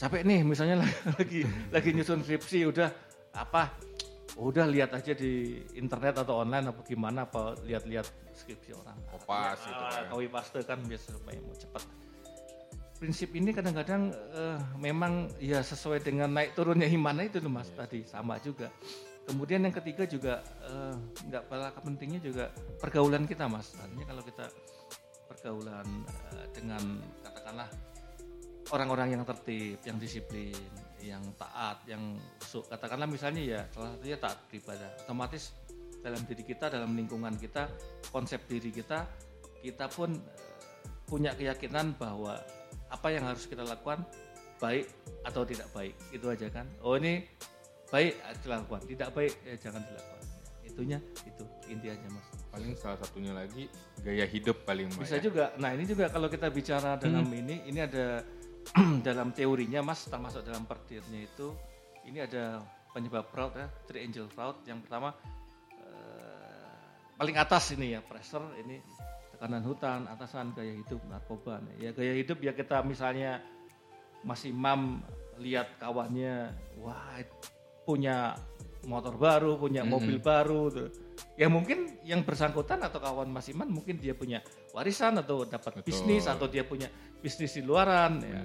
[0.00, 0.80] capek nih misalnya
[1.20, 2.88] lagi lagi nyusun skripsi udah
[3.36, 3.76] apa
[4.40, 8.96] udah lihat aja di internet atau online apa gimana apa lihat-lihat skripsi orang.
[9.12, 10.02] Kopas gitu, ah, Pak, ya.
[10.08, 11.84] kawi paste kan biasa supaya mau cepat.
[12.96, 18.08] Prinsip ini kadang-kadang eh, memang ya sesuai dengan naik turunnya iman itu loh mas tadi.
[18.08, 18.72] Sama juga
[19.28, 20.94] kemudian yang ketiga juga eh,
[21.28, 22.48] nggak kalah pentingnya juga
[22.80, 24.44] pergaulan kita mas artinya kalau kita
[25.30, 25.86] pergaulan
[26.34, 26.82] eh, dengan
[27.22, 27.68] katakanlah
[28.70, 30.54] orang-orang yang tertib, yang disiplin,
[31.02, 34.90] yang taat, yang su- katakanlah misalnya ya salah satunya taat beribadah.
[35.06, 35.54] Otomatis
[36.00, 37.68] dalam diri kita, dalam lingkungan kita,
[38.14, 39.04] konsep diri kita,
[39.60, 40.48] kita pun eh,
[41.04, 42.38] punya keyakinan bahwa
[42.90, 44.06] apa yang harus kita lakukan
[44.62, 44.86] baik
[45.26, 45.94] atau tidak baik.
[46.14, 46.66] Itu aja kan.
[46.84, 47.26] Oh ini
[47.90, 50.24] baik eh, dilakukan, tidak baik ya jangan dilakukan.
[50.62, 52.26] Itunya itu intinya Mas.
[52.50, 53.70] paling salah satunya lagi
[54.02, 55.44] gaya hidup paling Bisa banyak juga.
[55.58, 58.22] Nah ini juga kalau kita bicara dalam ini, ini ada
[59.06, 61.54] dalam teorinya mas, termasuk dalam perdirnya itu,
[62.06, 62.62] ini ada
[62.94, 64.62] penyebab fraud ya, three angel fraud.
[64.66, 65.14] Yang pertama
[65.74, 66.74] eh,
[67.18, 68.78] paling atas ini ya pressure, ini
[69.34, 71.62] tekanan hutan, atasan gaya hidup narkoba.
[71.78, 73.42] Ya gaya hidup ya kita misalnya
[74.26, 75.00] Mas Imam
[75.40, 77.16] lihat kawannya, wah
[77.90, 78.38] punya
[78.86, 80.88] motor baru, punya mobil baru tuh.
[81.34, 85.86] Ya mungkin yang bersangkutan atau kawan Mas Iman mungkin dia punya warisan atau dapat Betul.
[85.90, 86.86] bisnis atau dia punya
[87.18, 88.42] bisnis di luaran ya.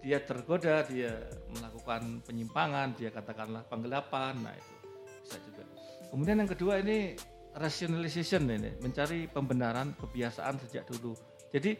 [0.00, 4.32] Dia tergoda, dia melakukan penyimpangan, dia katakanlah penggelapan.
[4.40, 4.72] Nah, itu
[5.20, 5.62] bisa juga.
[6.08, 7.14] Kemudian yang kedua ini
[7.52, 11.12] rationalization ini, mencari pembenaran kebiasaan sejak dulu.
[11.52, 11.76] Jadi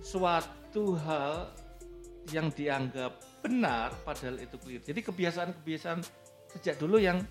[0.00, 1.52] suatu hal
[2.32, 4.82] yang dianggap benar padahal itu keliru.
[4.84, 6.00] Jadi kebiasaan-kebiasaan
[6.56, 7.22] sejak dulu yang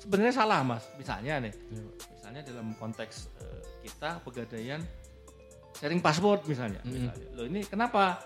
[0.00, 0.84] sebenarnya salah mas.
[0.98, 1.82] Misalnya nih, Iya,
[2.16, 4.80] misalnya dalam konteks eh, kita pegadaian
[5.78, 6.80] sharing password misalnya.
[6.82, 6.90] Mm.
[6.90, 7.28] misalnya.
[7.38, 8.18] Loh ini kenapa?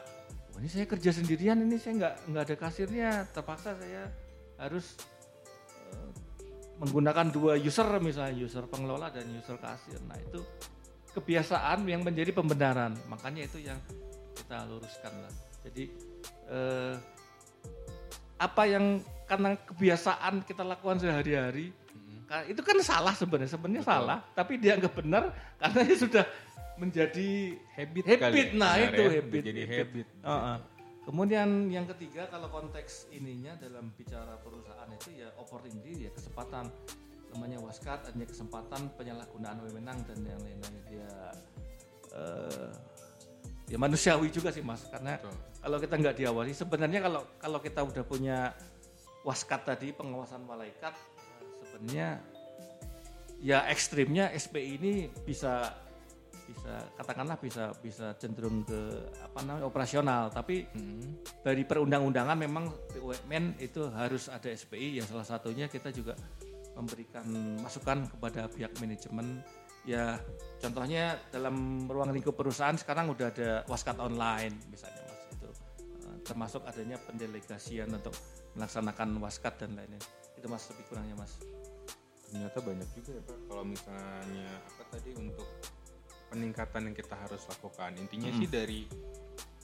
[0.56, 4.08] Oh, ini saya kerja sendirian, ini saya nggak nggak ada kasirnya, terpaksa saya
[4.56, 4.96] harus
[5.92, 6.10] eh,
[6.80, 10.00] menggunakan dua user misalnya user pengelola dan user kasir.
[10.08, 10.40] Nah itu
[11.12, 12.96] kebiasaan yang menjadi pembenaran.
[13.08, 13.80] Makanya itu yang
[14.36, 15.32] kita luruskan lah.
[15.64, 15.84] Jadi
[16.52, 16.94] eh,
[18.36, 21.74] apa yang karena kebiasaan kita lakukan sehari-hari
[22.26, 23.94] Ka- itu kan salah sebenarnya sebenarnya Betul.
[23.94, 25.24] salah tapi dianggap benar
[25.58, 26.24] karena itu sudah
[26.76, 27.28] menjadi
[27.72, 28.38] Habit, Habit, kali.
[28.54, 29.78] nah Benar itu ya, habit, Jadi habit.
[29.80, 30.06] habit.
[30.22, 30.56] Heeh.
[31.06, 36.66] kemudian yang ketiga kalau konteks ininya dalam bicara perusahaan itu ya opportunity ya kesempatan
[37.30, 41.10] namanya waskat adanya kesempatan penyalahgunaan wewenang dan yang lain-lain dia
[42.10, 42.70] eh,
[43.66, 45.34] ya manusiawi juga sih mas karena Betul.
[45.62, 48.38] kalau kita nggak diawasi sebenarnya kalau kalau kita udah punya
[49.26, 50.94] waskat tadi pengawasan malaikat
[51.66, 52.22] sebenarnya
[53.42, 54.94] ya ekstrimnya SPI ini
[55.26, 55.74] bisa
[56.46, 58.78] bisa katakanlah bisa bisa cenderung ke
[59.18, 60.30] apa namanya operasional.
[60.30, 61.26] Tapi Mm.
[61.42, 66.14] dari perundang-undangan memang BUMN itu harus ada SPI yang salah satunya kita juga
[66.78, 67.26] memberikan
[67.58, 69.42] masukan kepada pihak manajemen.
[69.82, 70.22] Ya
[70.62, 75.18] contohnya dalam ruang lingkup perusahaan sekarang udah ada waskat online misalnya mas.
[75.34, 75.50] Itu
[76.06, 78.14] Eh, termasuk adanya pendelegasian untuk
[78.56, 80.00] melaksanakan waskat dan lainnya
[80.36, 81.32] itu mas lebih kurangnya mas.
[82.26, 85.48] Ternyata banyak juga ya pak kalau misalnya apa tadi untuk
[86.28, 87.90] peningkatan yang kita harus lakukan.
[88.00, 88.80] Intinya sih dari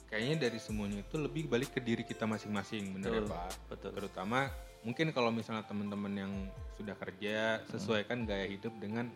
[0.07, 3.51] kayaknya dari semuanya itu lebih balik ke diri kita masing-masing bener ya pak?
[3.67, 3.91] betul.
[3.97, 4.47] Terutama
[4.85, 6.33] mungkin kalau misalnya teman-teman yang
[6.77, 9.09] sudah kerja sesuaikan gaya hidup dengan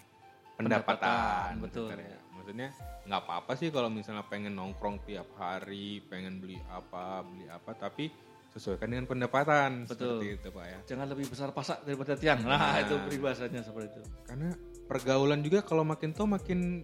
[0.58, 1.88] pendapatan, Pendapatan, betul.
[1.94, 2.18] ya.
[2.34, 2.70] maksudnya
[3.06, 8.10] nggak apa-apa sih kalau misalnya pengen nongkrong tiap hari pengen beli apa beli apa tapi
[8.52, 9.86] sesuaikan dengan pendapatan.
[9.86, 10.20] Betul.
[10.20, 10.80] seperti itu pak ya.
[10.88, 12.40] Jangan lebih besar pasak daripada tiang.
[12.42, 12.76] Nah, Nah.
[12.82, 14.02] itu peribahasanya seperti itu.
[14.24, 14.50] Karena
[14.86, 16.82] pergaulan juga kalau makin tua makin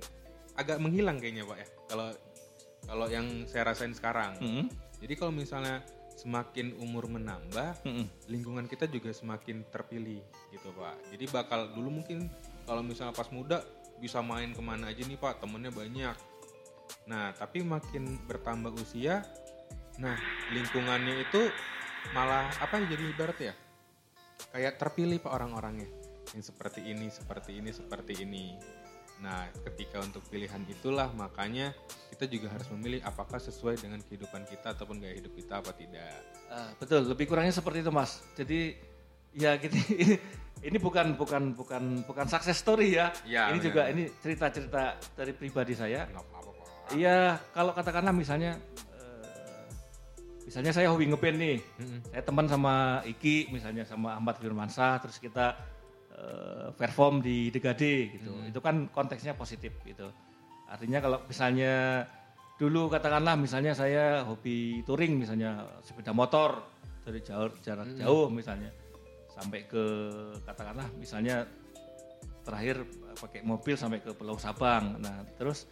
[0.54, 1.68] agak menghilang kayaknya pak ya.
[1.88, 2.08] Kalau
[2.84, 4.36] kalau yang saya rasain sekarang.
[4.40, 4.66] Mm-mm.
[5.00, 8.06] jadi kalau misalnya semakin umur menambah Mm-mm.
[8.30, 10.22] lingkungan kita juga semakin terpilih
[10.52, 10.96] gitu pak.
[11.12, 12.28] Jadi bakal dulu mungkin
[12.64, 13.60] kalau misalnya pas muda
[13.98, 15.42] bisa main ke mana aja nih pak.
[15.42, 16.16] Temennya banyak.
[17.10, 19.24] Nah tapi makin bertambah usia
[20.02, 20.18] nah
[20.54, 21.50] lingkungannya itu
[22.12, 23.54] malah apa ya jadi ibarat ya
[24.52, 25.88] kayak terpilih pak orang-orangnya
[26.34, 28.58] yang seperti ini seperti ini seperti ini
[29.22, 31.72] nah ketika untuk pilihan itulah makanya
[32.12, 36.34] kita juga harus memilih apakah sesuai dengan kehidupan kita ataupun gaya hidup kita apa tidak
[36.54, 38.22] Ah, betul, lebih kurangnya seperti itu, Mas.
[38.38, 38.78] Jadi
[39.34, 39.74] ya gitu
[40.06, 40.22] ini,
[40.62, 43.10] ini bukan bukan bukan bukan success story ya.
[43.26, 43.66] Ya, ini benar.
[43.66, 46.06] juga ini cerita-cerita dari pribadi saya.
[46.94, 48.62] Iya, kalau katakanlah misalnya
[50.46, 51.58] misalnya saya hobi ngeband nih.
[51.60, 52.00] Mm-mm.
[52.12, 55.56] Saya teman sama Iki misalnya sama Ahmad Firmansyah terus kita
[56.14, 58.32] eh, perform di Degade gitu.
[58.48, 60.12] Itu kan konteksnya positif gitu.
[60.68, 62.06] Artinya kalau misalnya
[62.58, 66.64] dulu katakanlah misalnya saya hobi touring misalnya sepeda motor
[67.04, 68.72] dari jauh jarak jauh misalnya
[69.34, 69.84] sampai ke
[70.46, 71.44] katakanlah misalnya
[72.46, 72.86] terakhir
[73.18, 75.00] pakai mobil sampai ke Pulau Sabang.
[75.00, 75.66] Nah, terus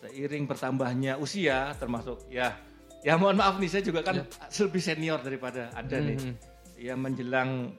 [0.00, 2.56] seiring bertambahnya usia termasuk ya
[3.02, 6.18] ya mohon maaf nih saya juga kan lebih senior daripada Anda nih.
[6.18, 6.34] Mhm.
[6.78, 7.74] Ya menjelang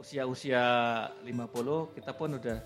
[0.00, 0.64] usia-usia
[1.20, 2.58] 50 kita pun udah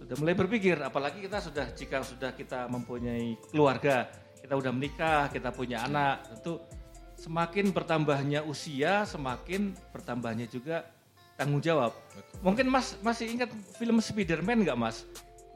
[0.00, 4.08] sudah mulai berpikir apalagi kita sudah jika sudah kita mempunyai keluarga,
[4.40, 6.58] kita udah menikah, kita punya anak, tentu
[7.20, 10.88] semakin bertambahnya usia, semakin bertambahnya juga
[11.38, 11.94] tanggung jawab.
[12.10, 12.40] Betul.
[12.42, 15.06] Mungkin Mas masih ingat film Spider-Man nggak Mas?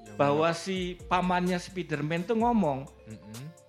[0.07, 3.66] Yang Bahwa si pamannya Spider-Man tuh ngomong Mm-mm.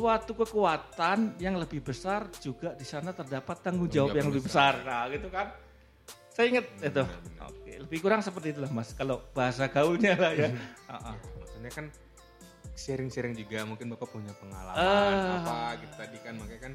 [0.00, 4.80] Suatu kekuatan yang lebih besar juga di sana terdapat tanggung jawab yang lebih besar.
[4.80, 5.52] Nah, gitu kan.
[6.32, 7.04] Saya ingat itu.
[7.04, 7.52] benar.
[7.52, 8.96] Oke, lebih kurang seperti itulah Mas.
[8.96, 10.48] Kalau bahasa gaulnya lah ya.
[10.88, 11.16] Ah, ah.
[11.36, 11.86] Maksudnya kan
[12.72, 15.44] sharing-sharing juga mungkin Bapak punya pengalaman Ah.
[15.44, 16.72] apa gitu tadi kan makanya kan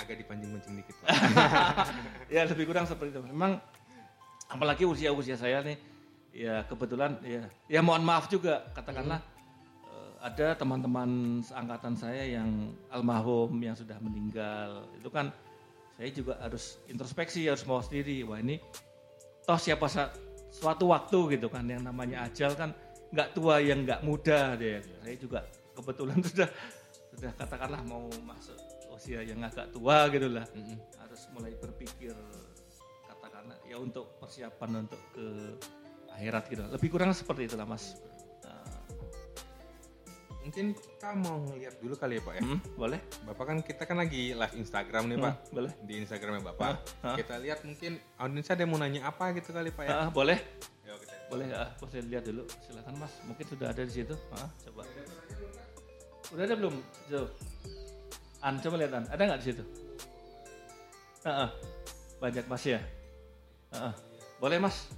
[0.00, 0.96] agak dipancing-pancing dikit.
[2.34, 3.20] Ya lebih kurang seperti itu.
[3.28, 3.60] Memang
[4.48, 5.76] apalagi usia-usia saya nih
[6.32, 9.33] ya kebetulan ya ya mohon maaf juga katakanlah eh,
[10.24, 14.88] ada teman-teman seangkatan saya yang almarhum yang sudah meninggal.
[14.96, 15.28] Itu kan
[16.00, 18.24] saya juga harus introspeksi, harus mau sendiri.
[18.24, 18.56] Wah ini
[19.44, 20.16] toh siapa sa-
[20.48, 22.72] suatu waktu gitu kan yang namanya ajal kan
[23.12, 24.80] nggak tua yang nggak muda deh.
[25.04, 25.44] Saya juga
[25.76, 26.48] kebetulan sudah
[27.12, 28.56] sudah katakanlah mau masuk
[28.96, 30.78] usia yang agak tua gitu lah Mm-mm.
[31.02, 32.14] harus mulai berpikir
[33.04, 35.26] katakanlah ya untuk persiapan untuk ke
[36.16, 36.62] akhirat gitu.
[36.72, 38.00] Lebih kurang seperti itulah Mas.
[40.44, 42.42] Mungkin kita mau ngeliat dulu kali ya Pak ya.
[42.44, 43.00] hmm, boleh?
[43.24, 45.32] Bapak kan kita kan lagi live Instagram nih Pak.
[45.32, 45.72] Hmm, boleh.
[45.88, 46.68] Di Instagramnya Bapak.
[47.00, 47.16] Ah, ah.
[47.16, 49.96] Kita lihat mungkin audiens ada yang mau nanya apa gitu kali Pak ya.
[50.04, 50.36] Ah, boleh?
[50.84, 51.14] Yuk kita.
[51.32, 52.44] boleh ah, boleh lihat dulu.
[52.60, 54.14] Silakan Mas, mungkin sudah ada di situ.
[54.36, 54.84] Ah, coba.
[56.36, 56.74] Udah ada belum?
[57.08, 57.20] Jo.
[58.44, 59.64] An, coba lihat An, ada nggak di situ?
[61.24, 61.50] Ah, ah.
[62.20, 62.84] banyak Mas ya.
[63.72, 63.92] Ah, ah.
[64.36, 64.92] Boleh Mas.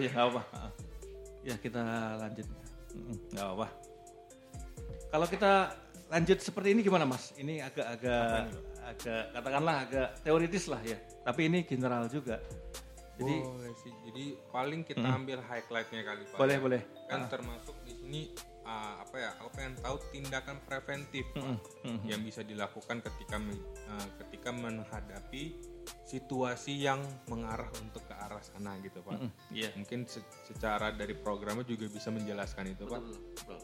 [0.00, 0.42] Iya nggak apa.
[0.56, 0.70] Ah.
[1.44, 1.82] Ya kita
[2.16, 2.46] lanjut.
[3.36, 3.66] Nggak apa.
[5.10, 5.52] Kalau kita
[6.10, 7.30] lanjut seperti ini gimana mas?
[7.36, 10.98] Ini agak-agak agak katakanlah agak teoritis lah ya.
[11.22, 12.40] Tapi ini general juga.
[13.20, 13.92] Jadi Boleh sih.
[14.08, 16.38] Jadi paling kita ambil highlightnya kali Pak.
[16.40, 16.82] boleh boleh.
[17.04, 18.22] Kan termasuk di sini
[18.64, 19.30] ah, apa ya?
[19.44, 22.08] Aku pengen tahu tindakan preventif Pak, Mm-mm, mm-mm.
[22.08, 23.36] yang bisa dilakukan ketika
[23.92, 25.52] ah, ketika menghadapi
[26.10, 26.98] situasi yang
[27.30, 29.14] mengarah untuk ke arah sana gitu Pak.
[29.14, 29.70] Mm-mm, Iya.
[29.78, 32.98] Mungkin se- secara dari programnya juga bisa menjelaskan itu Pak.
[32.98, 33.58] Betul, betul.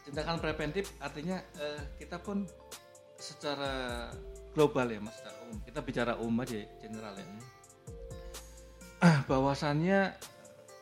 [0.00, 2.42] Tindakan preventif artinya eh, kita pun
[3.14, 4.08] secara
[4.50, 5.58] global ya mas, secara umum.
[5.62, 7.26] Kita bicara umum aja, general ya.
[9.00, 10.00] Ah, bahwasannya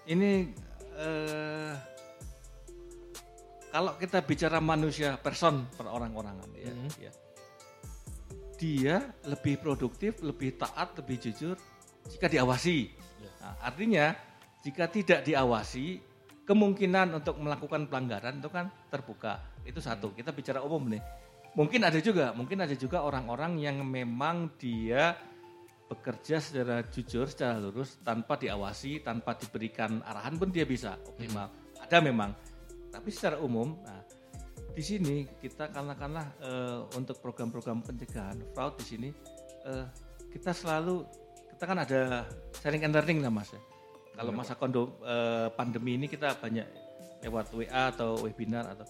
[0.09, 0.57] ini
[0.97, 1.75] eh,
[3.69, 6.89] kalau kita bicara manusia person per orang-orangan ya, Mhm.
[6.97, 7.13] ya,
[8.59, 11.55] dia lebih produktif, lebih taat, lebih jujur
[12.11, 12.91] jika diawasi.
[13.23, 13.31] Ya.
[13.41, 14.07] Nah, artinya
[14.67, 16.03] jika tidak diawasi,
[16.43, 19.39] kemungkinan untuk melakukan pelanggaran itu kan terbuka.
[19.63, 20.11] Itu satu.
[20.13, 21.01] Kita bicara umum nih.
[21.55, 25.17] Mungkin ada juga, mungkin ada juga orang-orang yang memang dia
[25.89, 31.49] bekerja secara jujur, secara lurus, tanpa diawasi, tanpa diberikan arahan pun dia bisa optimal.
[31.81, 32.37] Ada memang.
[32.93, 34.05] Tapi secara umum, nah,
[34.79, 39.09] di sini kita karena eh, untuk program-program pencegahan fraud di sini
[39.67, 39.87] eh,
[40.31, 41.03] kita selalu
[41.51, 42.23] kita kan ada
[42.63, 43.59] sharing and learning lah mas ya.
[44.15, 46.63] Kalau masa kondo eh, pandemi ini kita banyak
[47.27, 48.87] lewat WA atau webinar atau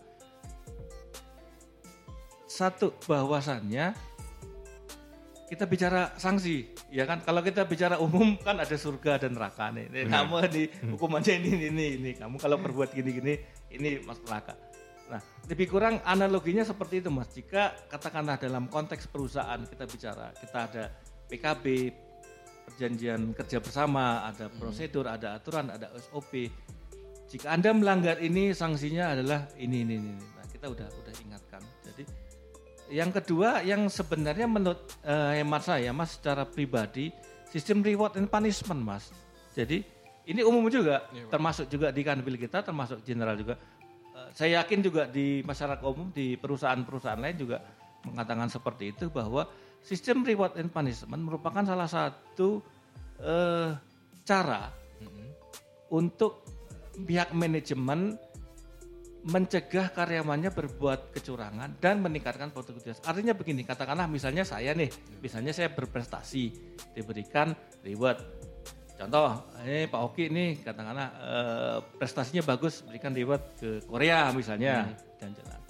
[2.45, 3.97] satu bahwasannya
[5.49, 7.25] kita bicara sanksi ya kan?
[7.25, 9.89] Kalau kita bicara umum kan ada surga dan neraka nih.
[9.89, 13.35] Nih, kamu di hukumannya ini ini ini kamu kalau berbuat gini gini
[13.73, 14.68] ini mas neraka
[15.09, 20.59] nah lebih kurang analoginya seperti itu mas jika katakanlah dalam konteks perusahaan kita bicara kita
[20.69, 20.85] ada
[21.33, 21.65] PKB
[22.69, 26.53] perjanjian kerja bersama ada prosedur ada aturan ada SOP
[27.29, 32.05] jika anda melanggar ini sanksinya adalah ini ini ini nah kita udah udah ingatkan jadi
[32.89, 37.13] yang kedua yang sebenarnya menurut eh, hemat saya mas secara pribadi
[37.49, 39.11] sistem reward and punishment mas.
[39.57, 39.85] Jadi
[40.29, 41.33] ini umum juga Pak.
[41.33, 43.57] termasuk juga di kanwil kita termasuk general juga.
[44.19, 47.63] Eh, saya yakin juga di masyarakat umum di perusahaan-perusahaan lain juga
[48.03, 49.47] mengatakan seperti itu bahwa
[49.79, 52.59] sistem reward and punishment merupakan salah satu
[53.23, 53.71] eh,
[54.27, 55.29] cara Mm-mm.
[55.95, 56.43] untuk
[56.99, 58.19] pihak manajemen
[59.29, 63.03] mencegah karyawannya berbuat kecurangan dan meningkatkan produktivitas.
[63.05, 64.89] Artinya begini, katakanlah misalnya saya nih,
[65.21, 66.55] misalnya saya berprestasi,
[66.95, 67.53] diberikan
[67.83, 68.23] reward.
[68.99, 74.91] Contoh, ini Pak Oki nih katakanlah eh, prestasinya bagus, berikan reward ke Korea misalnya,
[75.23, 75.61] jalan-jalan.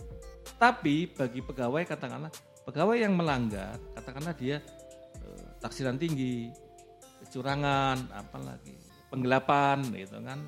[0.57, 2.33] Tapi bagi pegawai katakanlah,
[2.65, 4.65] pegawai yang melanggar, katakanlah dia
[5.21, 6.49] eh, taksiran tinggi,
[7.29, 8.81] kecurangan, apalagi
[9.13, 10.41] penggelapan gitu kan,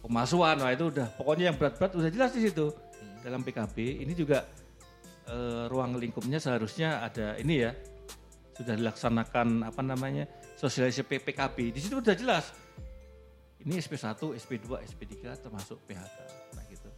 [0.00, 2.72] pemasuhan, wah itu udah pokoknya yang berat-berat udah jelas di situ
[3.20, 4.00] dalam PKB.
[4.08, 4.40] Ini juga
[5.28, 7.76] eh, ruang lingkupnya seharusnya ada ini ya
[8.56, 10.24] sudah dilaksanakan apa namanya
[10.56, 11.56] sosialisasi PKB.
[11.76, 12.50] Di situ udah jelas.
[13.60, 16.16] Ini SP1, SP2, SP3 termasuk PHK.
[16.56, 16.88] Nah gitu.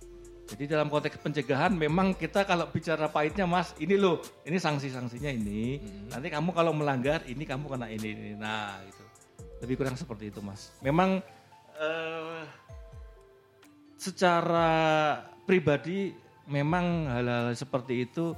[0.49, 5.77] Jadi dalam konteks pencegahan memang kita kalau bicara pahitnya Mas, ini loh, ini sanksi-sanksinya ini.
[6.09, 8.31] Nanti kamu kalau melanggar ini kamu kena ini, ini.
[8.39, 9.05] Nah, gitu.
[9.65, 10.73] Lebih kurang seperti itu, Mas.
[10.81, 11.21] Memang
[11.79, 12.45] eh
[13.99, 14.71] secara
[15.43, 16.15] pribadi
[16.47, 18.33] memang hal-hal seperti itu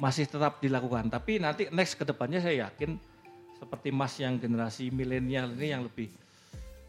[0.00, 1.12] masih tetap dilakukan.
[1.12, 2.96] Tapi nanti next ke depannya saya yakin
[3.60, 6.08] seperti Mas yang generasi milenial ini yang lebih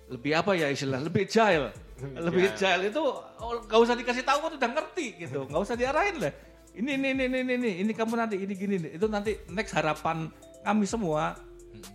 [0.08, 1.04] lebih apa ya istilah?
[1.04, 3.04] Lebih agile lebih agile itu
[3.38, 5.46] oh, nggak usah dikasih tahu kan udah ngerti gitu.
[5.46, 6.34] Nggak usah diarahin lah.
[6.72, 8.92] Ini ini ini ini ini ini kamu nanti ini gini nih.
[8.96, 10.32] itu nanti next harapan
[10.64, 11.36] kami semua.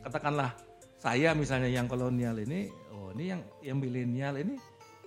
[0.05, 0.55] Katakanlah
[1.01, 4.57] saya misalnya yang kolonial ini oh ini yang yang milenial ini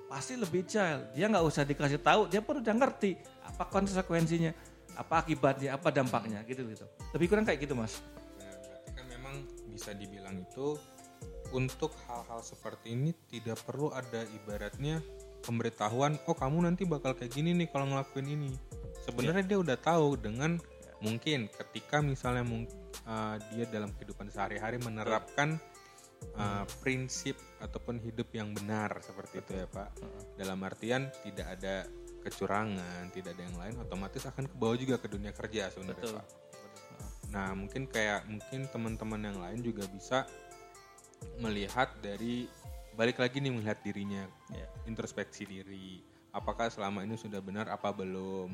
[0.09, 4.51] pasti lebih agile dia nggak usah dikasih tahu dia pun udah ngerti apa konsekuensinya
[4.97, 6.85] apa akibatnya apa dampaknya gitu gitu.
[7.13, 8.01] Lebih kurang kayak gitu mas
[9.79, 10.75] bisa dibilang itu
[11.55, 14.99] untuk hal-hal seperti ini tidak perlu ada ibaratnya
[15.39, 18.51] pemberitahuan, oh kamu nanti bakal kayak gini nih kalau ngelakuin ini.
[19.07, 20.59] Sebenarnya dia udah tahu dengan
[20.99, 22.69] mungkin ketika misalnya mung-
[23.07, 25.55] uh, dia dalam kehidupan sehari-hari menerapkan
[26.35, 29.89] uh, prinsip ataupun hidup yang benar seperti itu ya Pak.
[30.35, 31.87] Dalam artian tidak ada
[32.19, 36.19] kecurangan, tidak ada yang lain, otomatis akan ke bawah juga ke dunia kerja sebenarnya Betul.
[36.19, 36.27] Pak.
[37.29, 40.25] Nah mungkin kayak mungkin teman-teman yang lain juga bisa
[41.37, 42.47] melihat dari
[42.95, 44.67] balik lagi nih melihat dirinya, Ya.
[44.83, 46.03] introspeksi diri.
[46.35, 48.53] Apakah selama ini sudah benar apa belum?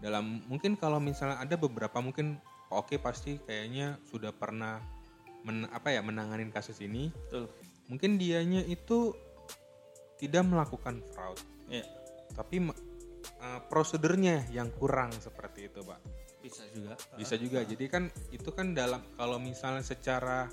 [0.00, 2.40] Dalam mungkin kalau misalnya ada beberapa mungkin
[2.70, 4.80] oke pasti kayaknya sudah pernah
[5.44, 7.10] men, apa ya menanganin kasus ini.
[7.28, 7.50] Betul.
[7.90, 9.12] Mungkin dianya itu
[10.22, 11.82] tidak melakukan fraud, Ya.
[12.36, 12.60] tapi
[13.40, 15.98] uh, prosedurnya yang kurang seperti itu, Pak.
[16.50, 16.92] Bisa juga.
[17.16, 17.60] Bisa juga.
[17.62, 20.50] Jadi kan itu kan dalam kalau misalnya secara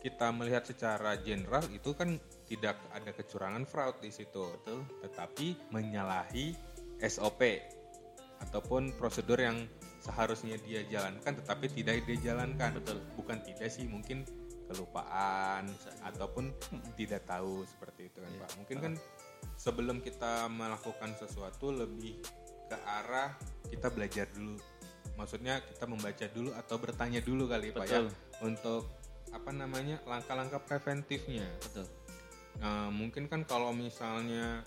[0.00, 2.16] kita melihat secara general itu kan
[2.48, 4.40] tidak ada kecurangan fraud di situ.
[4.62, 4.86] Betul.
[5.04, 6.56] Tetapi menyalahi
[7.04, 7.40] SOP
[8.40, 9.68] ataupun prosedur yang
[10.00, 12.80] seharusnya dia jalankan tetapi tidak dia jalankan.
[12.80, 13.04] Betul.
[13.20, 14.24] Bukan tidak sih, mungkin
[14.70, 15.66] kelupaan
[16.06, 16.54] ataupun
[16.94, 18.40] tidak tahu seperti itu kan, Iya.
[18.40, 18.50] Pak.
[18.62, 18.92] Mungkin kan
[19.58, 22.22] sebelum kita melakukan sesuatu lebih
[22.70, 23.34] ke arah
[23.66, 24.56] kita belajar dulu.
[25.20, 28.08] Maksudnya kita membaca dulu atau bertanya dulu kali Pak ya Betul.
[28.40, 28.82] untuk
[29.36, 31.44] apa namanya langkah-langkah preventifnya.
[31.60, 31.84] Betul.
[32.64, 34.64] Nah, mungkin kan kalau misalnya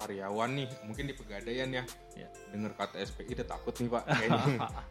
[0.00, 1.84] karyawan nih, mungkin di pegadaian ya,
[2.18, 2.28] Ya.
[2.50, 4.44] dengar kata SPI udah takut nih pak, kayaknya.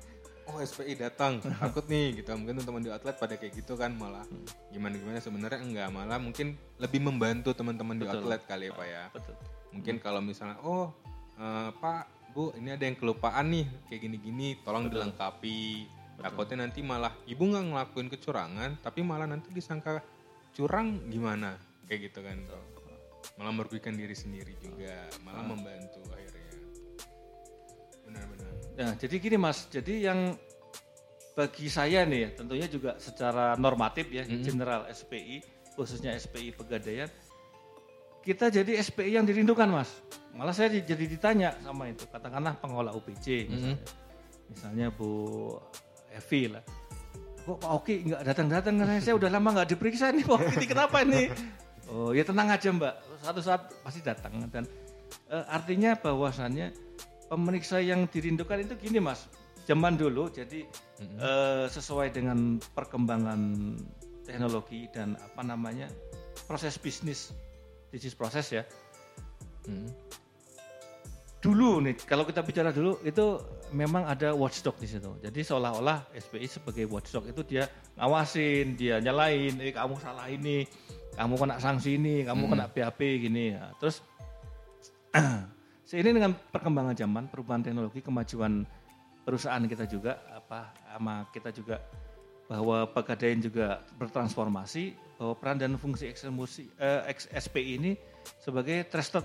[0.48, 2.32] oh SPI datang, takut nih gitu.
[2.36, 4.24] Mungkin teman-teman di outlet pada kayak gitu kan malah
[4.72, 8.28] gimana gimana sebenarnya enggak malah mungkin lebih membantu teman-teman di Betul.
[8.28, 9.04] outlet kali ya pak ya.
[9.12, 9.36] Betul.
[9.74, 10.92] Mungkin kalau misalnya oh
[11.40, 15.06] eh, pak bu ini ada yang kelupaan nih kayak gini-gini, tolong Betul.
[15.06, 15.62] dilengkapi.
[15.86, 16.22] Betul.
[16.26, 20.02] Takutnya nanti malah ibu nggak ngelakuin kecurangan, tapi malah nanti disangka
[20.52, 22.38] curang gimana kayak gitu kan.
[23.38, 25.48] Malah merugikan diri sendiri juga, malah Ah.
[25.48, 26.54] membantu akhirnya.
[28.04, 28.52] Benar-benar.
[28.74, 30.20] Nah, jadi gini Mas, jadi yang
[31.34, 34.44] bagi saya nih ya, tentunya juga secara normatif ya, Mhm.
[34.44, 35.42] general SPI,
[35.74, 37.10] khususnya SPI Pegadaian,
[38.24, 39.92] kita jadi SPI yang dirindukan Mas.
[40.34, 43.78] Malah saya di- jadi ditanya sama itu, katakanlah pengolah UPC misalnya,
[44.50, 45.10] misalnya Bu
[46.10, 46.64] Evi lah.
[47.44, 48.74] Kok Pak Oki nggak datang-datang?
[48.80, 51.22] Karena saya udah lama nggak diperiksa nih Pak Oki ini kenapa ini?
[51.92, 54.40] Oh ya tenang aja Mbak, satu saat pasti datang.
[54.48, 54.64] Dan
[55.30, 56.72] eh, artinya bahwasannya
[57.28, 59.28] pemeriksa yang dirindukan itu gini Mas,
[59.68, 60.64] zaman dulu jadi
[61.20, 63.76] eh, sesuai dengan perkembangan
[64.24, 65.92] teknologi dan apa namanya
[66.48, 67.36] proses bisnis
[67.94, 68.66] bisnis proses ya.
[69.70, 69.94] Hmm.
[71.38, 73.38] Dulu nih kalau kita bicara dulu itu
[73.70, 75.14] memang ada watchdog di situ.
[75.22, 77.70] Jadi seolah-olah SPI sebagai watchdog itu dia
[78.02, 80.66] ngawasin, dia nyalain, eh kamu salah ini,
[81.14, 83.54] kamu kena sanksi ini, kamu kena BAP gini.
[83.54, 84.02] Nah, terus
[85.90, 88.66] seiring dengan perkembangan zaman, perubahan teknologi, kemajuan
[89.22, 91.78] perusahaan kita juga apa sama kita juga
[92.48, 97.96] bahwa pegadaian juga bertransformasi bahwa peran dan fungsi eh, SPI ini
[98.44, 99.24] sebagai trusted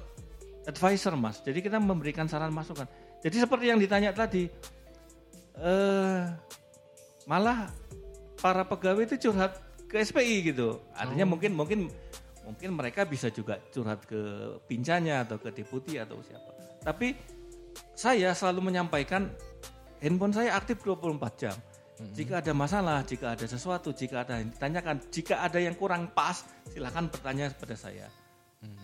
[0.71, 1.43] advisor mas.
[1.43, 2.87] Jadi kita memberikan saran masukan.
[3.19, 4.47] Jadi seperti yang ditanya tadi
[5.59, 6.23] eh
[7.27, 7.67] malah
[8.39, 9.59] para pegawai itu curhat
[9.91, 10.79] ke SPI gitu.
[10.95, 11.91] Artinya mungkin mungkin
[12.47, 16.55] mungkin mereka bisa juga curhat ke pincanya atau ke deputi atau siapa.
[16.87, 17.19] Tapi
[17.99, 19.27] saya selalu menyampaikan
[19.99, 21.57] handphone saya aktif 24 jam.
[21.99, 26.47] Jika ada masalah, jika ada sesuatu, jika ada yang ditanyakan, jika ada yang kurang pas,
[26.71, 28.07] silakan bertanya kepada saya.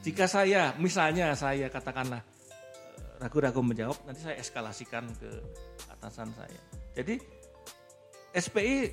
[0.03, 5.31] Jika saya, misalnya saya katakanlah eh, ragu-ragu menjawab, nanti saya eskalasikan ke
[5.95, 6.61] atasan saya.
[6.95, 7.19] Jadi
[8.35, 8.91] SPI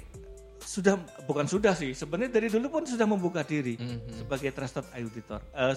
[0.62, 3.74] sudah bukan sudah sih, sebenarnya dari dulu pun sudah membuka diri
[4.14, 5.74] sebagai trusted auditor, eh,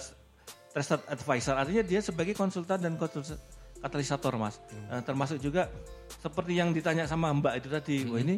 [0.69, 1.57] trusted advisor.
[1.57, 3.41] Artinya dia sebagai konsultan dan konsultan
[3.85, 4.57] katalisator mas.
[4.89, 5.69] Eh, termasuk juga
[6.17, 8.35] seperti yang ditanya sama Mbak itu tadi, wah ini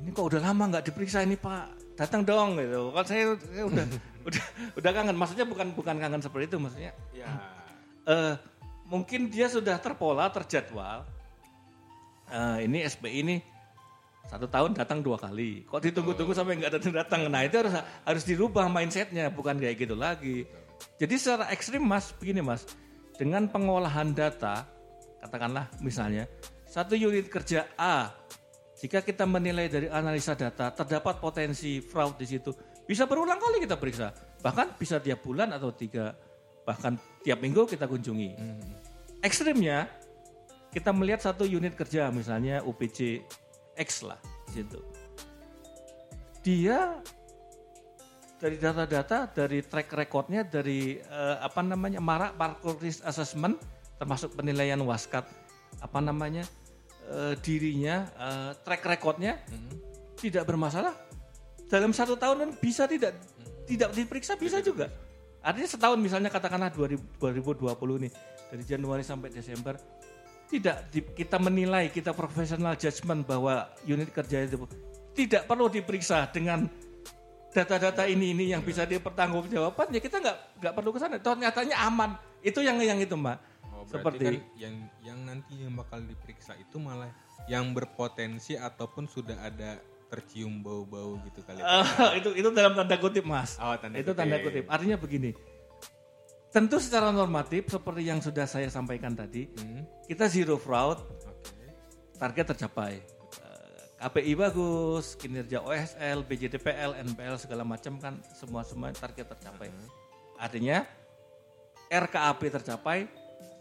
[0.00, 2.92] ini kok udah lama nggak diperiksa ini Pak, datang dong gitu.
[2.96, 3.84] Kan saya, saya udah
[4.28, 4.44] udah
[4.80, 5.16] udah kangen.
[5.16, 7.28] Maksudnya bukan bukan kangen seperti itu, maksudnya Ya.
[8.08, 8.34] eh
[8.88, 11.04] mungkin dia sudah terpola, terjadwal.
[12.32, 13.36] Eh, ini SPI ini
[14.26, 15.62] satu tahun datang dua kali.
[15.70, 17.20] Kok ditunggu-tunggu sampai nggak datang datang?
[17.30, 20.42] Nah itu harus harus dirubah mindsetnya, bukan kayak gitu lagi.
[21.00, 22.66] Jadi secara ekstrim mas, begini mas,
[23.16, 24.68] dengan pengolahan data,
[25.24, 26.28] katakanlah misalnya
[26.68, 28.12] satu unit kerja A,
[28.76, 32.52] jika kita menilai dari analisa data terdapat potensi fraud di situ,
[32.84, 34.12] bisa berulang kali kita periksa,
[34.44, 36.12] bahkan bisa tiap bulan atau tiga,
[36.68, 38.36] bahkan tiap minggu kita kunjungi.
[39.24, 39.88] Ekstrimnya,
[40.68, 43.24] kita melihat satu unit kerja misalnya UPC
[43.80, 44.20] X lah
[44.52, 44.80] di situ.
[46.44, 47.00] Dia
[48.36, 53.56] dari data-data, dari track recordnya, dari eh, apa namanya marak parkour risk assessment,
[53.96, 55.24] termasuk penilaian waskat,
[55.80, 56.44] apa namanya
[57.08, 59.40] eh, dirinya, eh, track recordnya
[60.20, 60.92] tidak bermasalah.
[61.66, 63.16] Dalam satu tahun kan bisa tidak
[63.66, 64.92] tidak diperiksa bisa juga.
[65.42, 68.12] Artinya setahun misalnya katakanlah 2000 2020 nih
[68.52, 69.74] dari Januari sampai Desember
[70.46, 74.62] tidak di- kita menilai kita profesional judgment bahwa unit kerja itu
[75.14, 76.70] tidak perlu diperiksa dengan
[77.56, 81.16] data-data ini ini yang bisa dipertanggungjawabkan ya kita nggak nggak perlu ke sana.
[81.16, 82.20] Toh nyatanya aman.
[82.44, 83.40] Itu yang yang itu mbak.
[83.72, 87.08] Oh, Seperti kan yang yang nanti yang bakal diperiksa itu malah
[87.48, 89.80] yang berpotensi ataupun sudah ada
[90.12, 91.64] tercium bau-bau gitu kali.
[91.64, 93.56] Eh, itu itu dalam tanda kutip mas.
[93.56, 94.68] Oh, tanda itu tanda kutip.
[94.68, 95.32] Artinya begini.
[96.52, 101.68] Tentu secara normatif seperti yang sudah saya sampaikan tadi, Hmm, kita zero fraud, Oke.
[102.16, 103.15] target tercapai.
[103.96, 109.72] KPI bagus, kinerja OSL, BJDPL, NPL segala macam kan semua semua target tercapai.
[110.36, 110.84] Artinya
[111.88, 113.08] RKAP tercapai,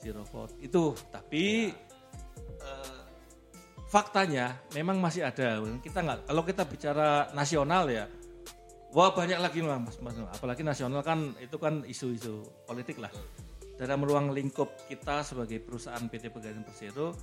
[0.04, 0.52] zero fraud.
[0.60, 1.72] Itu tapi
[2.60, 3.00] eh,
[3.88, 5.64] faktanya memang masih ada.
[5.80, 8.12] Kita nggak kalau kita bicara nasional ya,
[8.92, 10.20] wah banyak lagi lah mas, mas.
[10.20, 13.12] Apalagi nasional kan itu kan isu-isu politik lah.
[13.80, 17.16] Dalam ruang lingkup kita sebagai perusahaan PT Pegadaian Persero,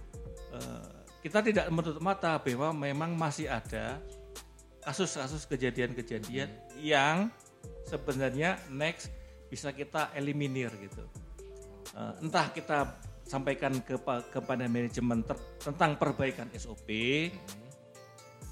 [0.57, 4.03] eh, kita tidak menutup mata bahwa memang masih ada
[4.83, 6.51] kasus-kasus kejadian-kejadian
[6.83, 7.31] yang
[7.87, 9.15] sebenarnya next
[9.47, 11.07] bisa kita eliminir gitu.
[11.95, 13.95] Eh, entah kita sampaikan ke,
[14.35, 16.91] kepada manajemen ter- tentang perbaikan SOP,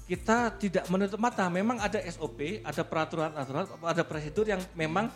[0.07, 1.51] kita tidak menutup mata.
[1.51, 5.11] Memang ada SOP, ada peraturan-aturan, ada prosedur yang memang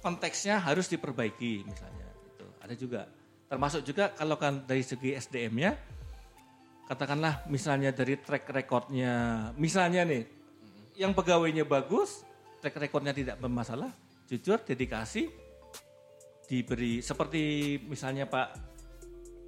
[0.00, 2.08] konteksnya harus diperbaiki misalnya.
[2.32, 3.00] Itu ada juga.
[3.46, 5.74] Termasuk juga kalau kan dari segi SDM-nya,
[6.86, 9.12] katakanlah misalnya dari track recordnya,
[9.58, 10.22] misalnya nih,
[10.96, 12.22] yang pegawainya bagus,
[12.62, 13.90] track recordnya tidak bermasalah,
[14.30, 15.26] jujur, dedikasi,
[16.46, 18.48] diberi seperti misalnya Pak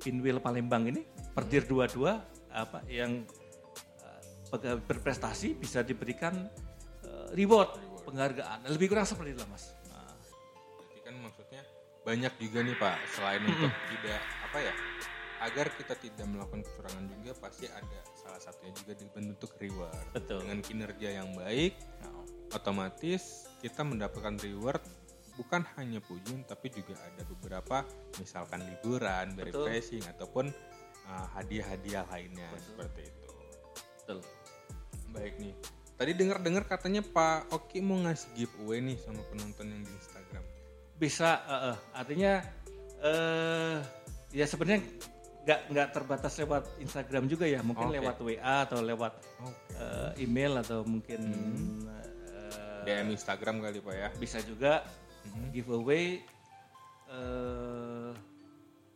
[0.03, 3.23] Pinwil Palembang ini, Perdir 22 apa yang
[4.49, 6.49] pegawai berprestasi bisa diberikan
[7.05, 7.77] eh, reward,
[8.09, 8.67] penghargaan.
[8.73, 9.77] Lebih kurang seperti itu lah, Mas.
[9.93, 10.11] Nah,
[10.81, 11.63] Berarti kan maksudnya
[12.03, 14.73] banyak juga nih Pak selain untuk tidak apa ya
[15.39, 20.43] agar kita tidak melakukan kecurangan juga pasti ada salah satunya juga dibentuk reward Betul.
[20.45, 22.23] dengan kinerja yang baik Nah,
[22.55, 24.83] otomatis kita mendapatkan reward
[25.39, 27.87] bukan hanya pujian tapi juga ada beberapa
[28.19, 29.71] misalkan liburan, Betul.
[29.71, 30.51] refreshing ataupun
[31.07, 33.29] uh, hadiah-hadiah lainnya seperti itu.
[34.03, 34.19] betul.
[35.15, 35.55] Baik nih.
[35.99, 40.45] Tadi dengar-dengar katanya Pak Oki mau ngasih giveaway nih sama penonton yang di Instagram.
[40.99, 42.33] Bisa, eh, eh, artinya
[42.99, 43.79] eh
[44.35, 44.83] ya sebenarnya
[45.49, 47.97] nggak nggak terbatas lewat Instagram juga ya, mungkin Oke.
[47.97, 49.81] lewat WA atau lewat Oke.
[49.81, 51.21] eh, email atau mungkin
[52.29, 54.09] eh, DM Instagram kali Pak ya.
[54.21, 54.85] bisa juga
[55.49, 56.21] giveaway
[57.09, 58.11] eh,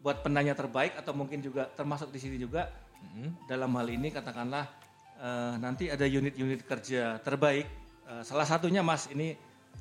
[0.02, 2.68] buat penanya terbaik atau mungkin juga termasuk di sini juga
[3.00, 3.48] Mhm.
[3.48, 4.68] dalam hal ini katakanlah
[5.16, 9.38] eh, nanti ada unit-unit kerja terbaik Eh, salah satunya mas ini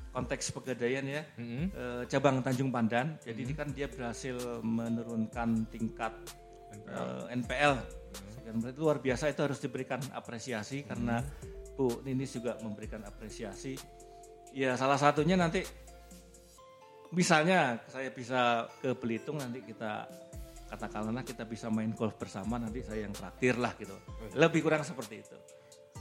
[0.08, 1.64] konteks pegadaian ya Mhm.
[1.68, 6.14] eh, cabang Tanjung Pandan jadi ini kan dia berhasil menurunkan tingkat
[7.32, 8.02] NPL
[8.42, 11.22] Sekian berarti luar biasa itu harus diberikan apresiasi karena
[11.78, 13.78] Bu Nini juga memberikan apresiasi.
[14.52, 15.64] Ya salah satunya nanti
[17.14, 20.10] misalnya saya bisa ke Belitung nanti kita
[20.68, 23.96] katakanlah kita bisa main golf bersama nanti saya yang traktir lah gitu.
[24.36, 25.36] Lebih kurang seperti itu.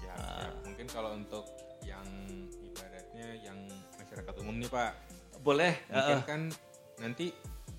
[0.01, 0.53] Siap, siap.
[0.67, 1.45] Mungkin kalau untuk
[1.85, 2.03] yang
[2.65, 3.59] ibaratnya yang
[3.95, 4.91] masyarakat umum nih Pak,
[5.45, 6.41] boleh mungkin eh, kan
[6.99, 7.31] nanti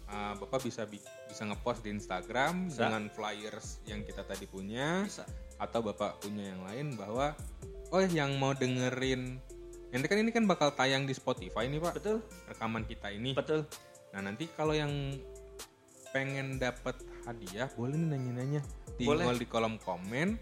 [0.09, 1.03] uh, Bapak bisa bi-
[1.33, 2.85] bisa ngepost di Instagram Bisa.
[2.85, 5.25] dengan flyers yang kita tadi punya bisa.
[5.57, 7.33] atau Bapak punya yang lain bahwa
[7.89, 9.41] oh yang mau dengerin.
[9.93, 11.93] Nanti kan ini kan bakal tayang di Spotify nih Pak.
[11.97, 12.21] Betul.
[12.53, 13.33] Rekaman kita ini.
[13.33, 13.65] betul.
[14.13, 14.93] Nah nanti kalau yang
[16.13, 18.61] pengen dapat hadiah boleh nih nanya-nanya.
[19.01, 19.25] Boleh.
[19.25, 20.37] tinggal di kolom komen.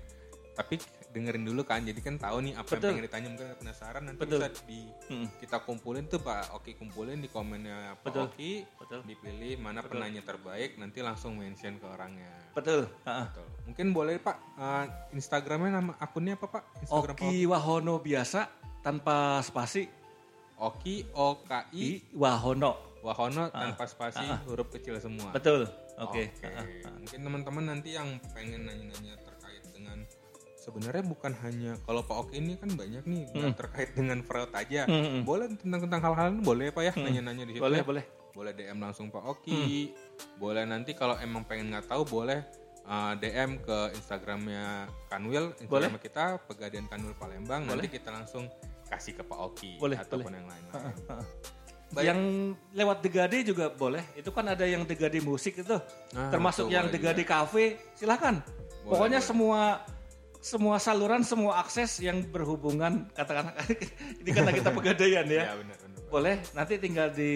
[0.58, 0.74] Tapi
[1.10, 2.78] dengerin dulu kan jadi kan tahu nih apa Betul.
[2.78, 4.38] yang pengen ditanya mungkin ada penasaran nanti Betul.
[4.38, 4.80] bisa di
[5.10, 6.54] Hmm, kita kumpulin tuh Pak.
[6.54, 8.22] Oki kumpulin di komennya Pak Betul.
[8.30, 9.00] Oki betul.
[9.02, 12.30] dipilih mana penanya terbaik nanti langsung mention ke orangnya.
[12.54, 12.86] Betul.
[13.02, 13.26] Heeh.
[13.26, 13.46] Betul.
[13.66, 14.84] mungkin boleh Pak eh,
[15.18, 16.62] Instagramnya nama akunnya apa Pak?
[16.86, 18.40] Instagram Pak Oki Wahono biasa
[18.86, 19.90] tanpa spasi.
[20.60, 23.00] Oki O K I Wahono.
[23.00, 25.32] Wahono tanpa spasi huruf kecil semua.
[25.32, 25.64] Betul.
[26.00, 26.32] Oke.
[26.32, 26.84] Oke, Heeh.
[27.00, 30.00] mungkin teman-teman nanti yang pengen nanya-nanya terkait dengan
[30.70, 34.86] sebenarnya bukan hanya kalau Pak Oki ini kan banyak nih nggak terkait dengan fraud aja.
[34.86, 35.22] Hmm, hmm.
[35.26, 37.62] Boleh tentang tentang hal-hal ini boleh Pak ya nanya-nanya di situ.
[37.62, 37.86] boleh ya.
[37.86, 39.90] boleh Boleh DM langsung Pak Oki.
[40.38, 42.46] Boleh nanti kalau emang pengen nggak tahu boleh
[42.86, 47.66] uh, DM ke Instagramnya Kanwil, Instagram kita Pegadaian Kanwil Palembang.
[47.66, 48.46] Nanti kita langsung
[48.86, 50.38] kasih ke Pak Oki Boleh, ataupun boleh.
[50.38, 50.94] yang lain-lain.
[51.90, 52.06] Baik.
[52.06, 52.20] Yang
[52.70, 54.02] lewat Degade juga boleh.
[54.14, 55.74] Itu kan ada yang Degade musik itu.
[56.14, 58.38] Ah, termasuk itu yang boleh Degade cafe, silakan.
[58.86, 59.26] Boleh, Pokoknya boleh.
[59.26, 59.60] semua
[60.40, 63.52] semua saluran, semua akses yang berhubungan katakan
[64.24, 65.42] ini karena kita pegadaian ya.
[65.52, 65.98] Ya benar benar.
[66.10, 67.32] Boleh, nanti tinggal di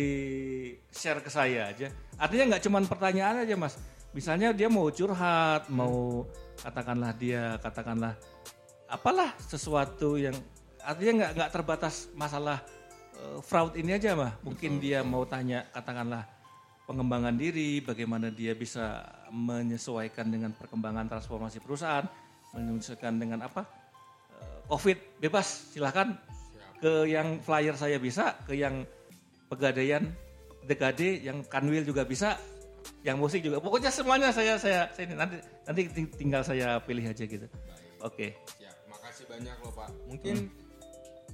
[0.91, 1.93] share ke saya aja.
[2.19, 3.79] Artinya nggak cuma pertanyaan aja mas.
[4.17, 6.27] Misalnya dia mau curhat, mau
[6.65, 8.17] katakanlah dia katakanlah
[8.89, 10.35] apalah sesuatu yang
[10.81, 12.65] artinya nggak nggak terbatas masalah
[13.21, 14.33] eh, fraud ini aja mah.
[14.43, 16.25] Mungkin dia mau tanya katakanlah
[16.89, 22.05] pengembangan diri, bagaimana dia bisa menyesuaikan dengan perkembangan transformasi perusahaan,
[22.55, 23.67] menyesuaikan dengan apa
[24.33, 26.15] eh, COVID bebas silahkan
[26.79, 28.85] ke yang flyer saya bisa, ke yang
[29.47, 30.05] pegadaian
[30.63, 32.37] dekade, yang kanwil juga bisa,
[33.01, 33.57] yang musik juga.
[33.57, 37.47] Pokoknya semuanya saya saya, saya ini nanti nanti ting- tinggal saya pilih aja gitu.
[38.01, 38.75] Oke, Siap.
[38.87, 39.89] Makasih banyak loh Pak.
[40.09, 40.37] Mungkin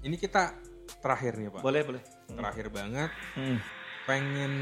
[0.00, 0.54] ini kita
[0.98, 1.62] terakhir nih Pak.
[1.62, 2.02] boleh boleh.
[2.26, 3.10] Terakhir banget.
[3.34, 3.58] Hmm,
[4.06, 4.52] Pengen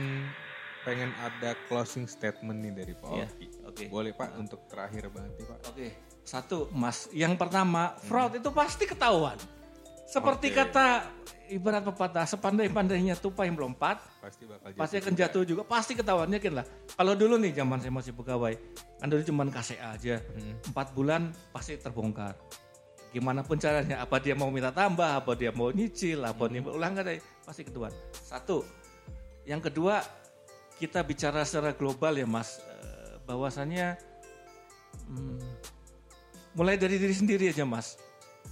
[0.84, 3.46] pengen ada closing statement nih dari Pak Oki.
[3.66, 3.84] oke.
[3.92, 5.58] Boleh Pak untuk terakhir banget nih Pak.
[5.68, 5.86] Oke,
[6.28, 9.40] satu Mas, yang pertama fraud itu pasti ketahuan.
[10.04, 10.56] Seperti Oke.
[10.60, 11.08] kata
[11.48, 16.64] ibarat pepatah, sepandai-pandainya tupai melompat, Pasti bakal pasti akan jatuh juga, pasti ketahuan yakin lah.
[16.96, 18.52] Kalau dulu nih zaman saya masih pegawai,
[19.00, 20.20] kan dulu cuma KCA aja,
[20.68, 22.36] empat bulan pasti terbongkar.
[23.08, 26.76] Gimana pun caranya, apa dia mau minta tambah, apa dia mau nyicil, apa dia mau
[26.76, 27.92] ulang ada, pasti ketahuan.
[28.12, 28.64] Satu,
[29.48, 30.04] yang kedua
[30.76, 33.96] kita bicara secara global ya mas, Eh, bahwasannya
[35.08, 35.40] hmm,
[36.58, 37.94] mulai dari diri sendiri aja mas,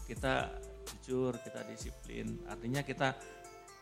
[0.06, 0.54] kita
[0.86, 3.18] jujur, kita disiplin, artinya kita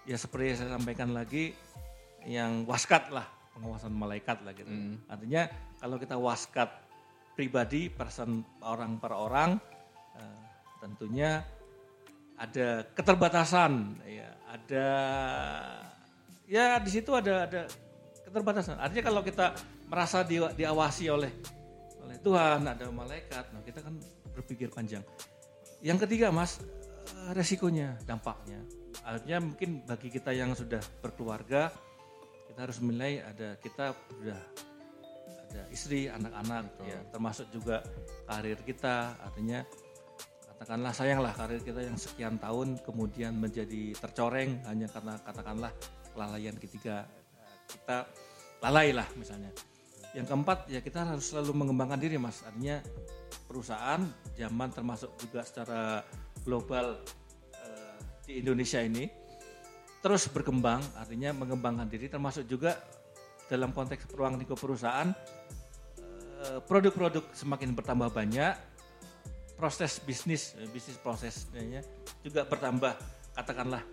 [0.08, 1.52] ya seperti yang saya sampaikan lagi
[2.24, 4.72] yang waskat lah pengawasan malaikat lah gitu.
[4.72, 4.96] Hmm.
[5.06, 6.72] Artinya kalau kita waskat
[7.36, 9.60] pribadi person orang per orang
[10.16, 10.40] eh,
[10.80, 11.44] tentunya
[12.34, 14.88] ada keterbatasan ya ada
[16.50, 17.62] ya di situ ada ada
[18.24, 18.80] keterbatasan.
[18.80, 19.54] Artinya kalau kita
[19.86, 21.32] merasa di, diawasi oleh
[22.04, 23.96] oleh Tuhan ada malaikat, nah kita kan
[24.34, 25.02] berpikir panjang.
[25.80, 28.60] Yang ketiga mas eh, resikonya dampaknya.
[29.04, 31.70] Artinya mungkin bagi kita yang sudah berkeluarga
[32.48, 34.40] kita harus menilai ada kita sudah
[35.54, 37.82] ada istri, anak-anak, ya termasuk juga
[38.26, 39.18] karir kita.
[39.22, 39.62] Artinya
[40.54, 45.70] katakanlah sayanglah karir kita yang sekian tahun kemudian menjadi tercoreng hanya karena katakanlah
[46.14, 47.06] kelalaian ketiga
[47.70, 48.06] kita
[48.62, 49.50] lalai lah misalnya.
[50.14, 52.42] Yang keempat ya kita harus selalu mengembangkan diri mas.
[52.46, 52.78] Artinya
[53.44, 54.00] perusahaan
[54.34, 56.02] zaman termasuk juga secara
[56.42, 57.00] global
[57.52, 59.08] eh, di Indonesia ini
[60.04, 62.76] terus berkembang, artinya mengembangkan diri termasuk juga
[63.48, 65.12] dalam konteks ruang lingkup perusahaan
[66.44, 68.52] eh, produk-produk semakin bertambah banyak,
[69.56, 71.80] proses bisnis eh, bisnis prosesnya
[72.20, 72.92] juga bertambah
[73.36, 73.84] katakanlah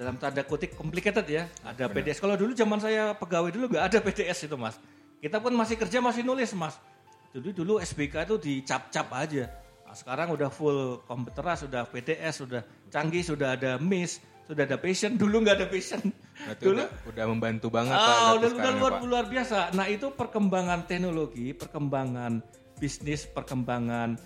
[0.00, 1.44] dalam tanda kutip complicated ya.
[1.60, 2.24] Ada PDS.
[2.24, 4.80] Kalau dulu zaman saya pegawai dulu nggak ada PDS itu mas.
[5.20, 6.80] Kita pun masih kerja masih nulis mas.
[7.28, 9.44] Jadi dulu SBK itu dicap-cap aja.
[9.84, 12.60] Nah, sekarang udah full komputeras, sudah PDS, sudah
[12.92, 15.16] canggih, sudah ada MIS, sudah ada passion.
[15.20, 16.00] Dulu nggak ada passion.
[16.08, 19.58] Berarti Dulu udah, udah membantu banget Pak, Ah, berarti udah, udah ya, luar, luar biasa.
[19.76, 22.32] Nah itu perkembangan teknologi, perkembangan
[22.80, 24.16] bisnis, perkembangan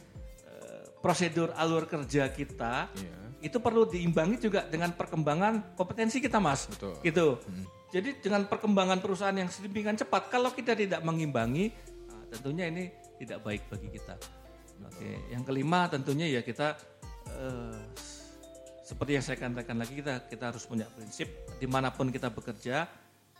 [0.46, 3.50] eh, prosedur alur kerja kita, Iya.
[3.50, 6.70] itu perlu diimbangi juga dengan perkembangan kompetensi kita, mas.
[6.70, 6.94] Betul.
[7.02, 7.26] Gitu.
[7.92, 11.70] Jadi dengan perkembangan perusahaan yang sedemikian cepat, kalau kita tidak mengimbangi,
[12.32, 12.88] tentunya ini
[13.20, 14.16] tidak baik bagi kita.
[14.88, 15.10] Oke.
[15.28, 16.74] Yang kelima tentunya ya kita
[17.28, 17.82] eh,
[18.82, 21.28] seperti yang saya katakan lagi kita kita harus punya prinsip
[21.60, 22.88] di mana pun kita bekerja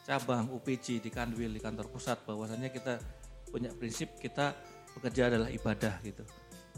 [0.03, 2.99] cabang UPC di Kanwil di kantor pusat bahwasannya kita
[3.49, 4.55] punya prinsip kita
[4.99, 6.24] bekerja adalah ibadah gitu.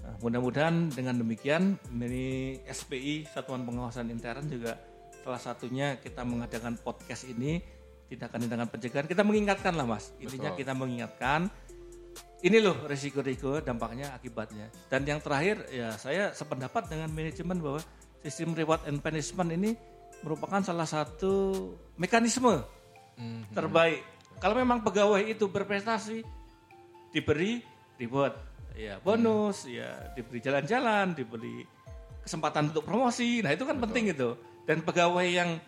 [0.05, 4.77] Nah, mudah-mudahan dengan demikian ini SPI Satuan Pengawasan Intern juga
[5.25, 7.65] salah satunya kita mengadakan podcast ini
[8.13, 10.61] tindakan tindakan pencegahan kita mengingatkan lah mas intinya Betul.
[10.61, 11.49] kita mengingatkan
[12.45, 14.69] ini loh resiko-resiko dampaknya akibatnya.
[14.93, 17.81] Dan yang terakhir ya saya sependapat dengan manajemen bahwa
[18.21, 19.73] sistem reward and punishment ini
[20.21, 22.65] merupakan salah satu mekanisme
[23.15, 23.47] Hmm.
[23.55, 24.03] terbaik.
[24.43, 26.27] Kalau memang pegawai itu berprestasi
[27.15, 27.63] diberi
[27.95, 28.35] reward
[28.75, 31.63] ya bonus ya diberi jalan-jalan diberi
[32.27, 33.39] kesempatan untuk promosi.
[33.39, 34.35] Nah itu kan penting itu.
[34.67, 35.63] Dan pegawai yang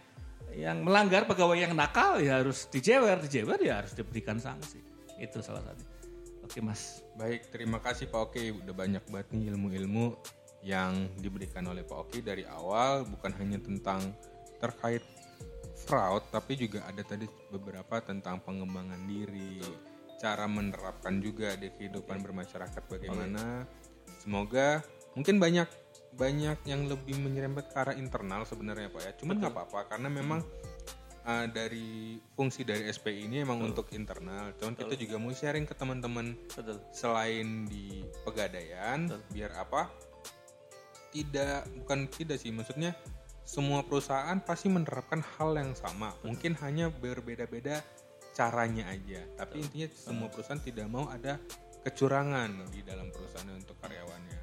[0.59, 3.23] yang melanggar pegawai yang nakal ya harus dijewer.
[3.23, 4.83] Dijewer ya harus diberikan sanksi.
[5.23, 5.96] Itu salah satu
[6.47, 8.53] oke mas Baik, terima kasih Pak Oki.
[8.53, 10.21] Udah banyak banget nih ilmu-ilmu
[10.61, 14.13] yang diberikan oleh Pak Oki dari awal, bukan hanya tentang
[14.61, 15.01] terkait
[15.89, 19.65] fraud, tapi juga ada tadi beberapa tentang pengembangan diri,
[20.21, 23.65] cara menerapkan juga di kehidupan bermasyarakat bagaimana.
[24.21, 24.85] Semoga
[25.17, 25.69] mungkin banyak
[26.17, 29.13] banyak yang lebih menyerempet ke arah internal sebenarnya Pak ya.
[29.17, 30.45] Cuman nggak apa-apa karena memang
[31.27, 34.55] uh, dari fungsi dari SPI ini emang untuk internal.
[34.57, 36.79] Cuman kita juga mau sharing ke teman-teman Betul.
[36.95, 39.91] selain di pegadaian biar apa?
[41.11, 42.95] Tidak bukan tidak sih maksudnya
[43.47, 46.15] semua perusahaan pasti menerapkan hal yang sama.
[46.27, 47.83] Mungkin hanya berbeda-beda
[48.35, 49.23] caranya aja.
[49.39, 51.39] Tapi intinya semua perusahaan tidak mau ada
[51.87, 54.41] kecurangan di dalam perusahaan untuk karyawannya.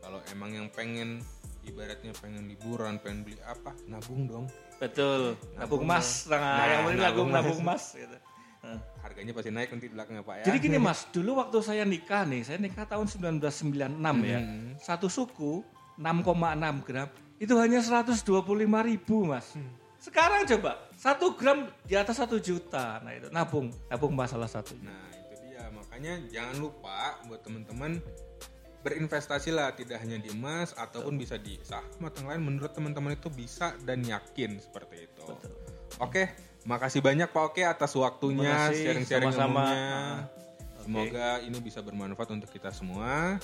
[0.00, 1.20] Kalau emang yang pengen
[1.68, 4.46] ibaratnya pengen liburan, pengen beli apa, nabung dong.
[4.80, 5.36] Betul.
[5.54, 7.84] Nabung mas, nah, Nah, yang penting nabung nabung nabung mas.
[7.92, 8.16] Gitu.
[8.58, 8.80] Nah.
[9.04, 10.44] Harganya pasti naik nanti di belakangnya Pak ya.
[10.50, 14.74] Jadi gini mas, dulu waktu saya nikah nih, saya nikah tahun 1996 ya, Hmm.
[14.82, 15.62] satu suku
[15.96, 17.08] 6,6 gram
[17.38, 19.54] itu hanya 125 ribu mas.
[19.98, 24.74] Sekarang coba satu gram di atas satu juta, nah itu nabung, nabung masalah satu.
[24.78, 27.98] Nah itu dia makanya jangan lupa buat teman-teman
[28.82, 33.18] berinvestasi lah tidak hanya di emas ataupun bisa di saham atau yang lain menurut teman-teman
[33.18, 35.24] itu bisa dan yakin seperti itu.
[35.98, 36.30] Oke,
[36.62, 39.62] makasih banyak Pak Oke atas waktunya sharing-sharing sama-sama.
[39.66, 39.90] ilmunya.
[39.90, 43.36] Ah, Semoga ini bisa bermanfaat untuk kita semua.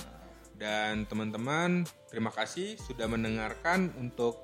[0.55, 4.39] Dan teman-teman, terima kasih sudah mendengarkan untuk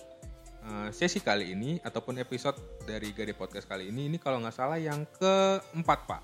[0.67, 4.11] uh, sesi kali ini ataupun episode dari Gade Podcast kali ini.
[4.11, 6.21] Ini kalau nggak salah yang keempat Pak.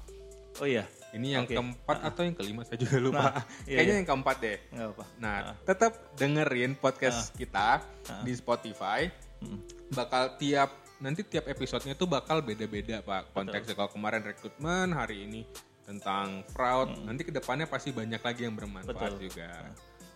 [0.59, 0.83] Oh iya,
[1.17, 1.53] Ini yang Oke.
[1.53, 3.17] keempat atau yang kelima saya juga lupa.
[3.27, 3.33] Nah,
[3.65, 3.99] iya, Kayaknya iya.
[3.99, 4.57] yang keempat deh.
[4.69, 5.03] nggak apa.
[5.17, 7.81] Nah, tetap dengerin podcast kita
[8.21, 9.09] di Spotify.
[9.37, 9.59] Hmm.
[9.89, 13.73] Bakal tiap nanti tiap episodenya tuh bakal beda-beda pak konteksnya.
[13.73, 15.41] Kalau kemarin rekrutmen, hari ini
[15.83, 16.89] tentang fraud.
[17.01, 19.17] Nanti ke depannya pasti banyak lagi yang bermanfaat Hmm.
[19.17, 19.25] Betul.
[19.25, 19.49] juga.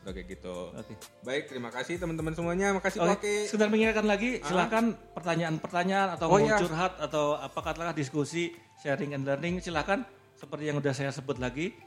[0.01, 0.73] Oke gitu.
[0.73, 0.97] Oke.
[1.21, 2.73] Baik, terima kasih teman-teman semuanya.
[2.73, 3.35] Makasih Oke, Oki.
[3.45, 6.57] sekedar mengingatkan lagi, silakan pertanyaan-pertanyaan atau Oh, mau iya.
[6.57, 8.49] curhat atau apa katakanlah diskusi,
[8.81, 10.01] sharing and learning, silakan
[10.41, 11.77] seperti yang udah saya sebut lagi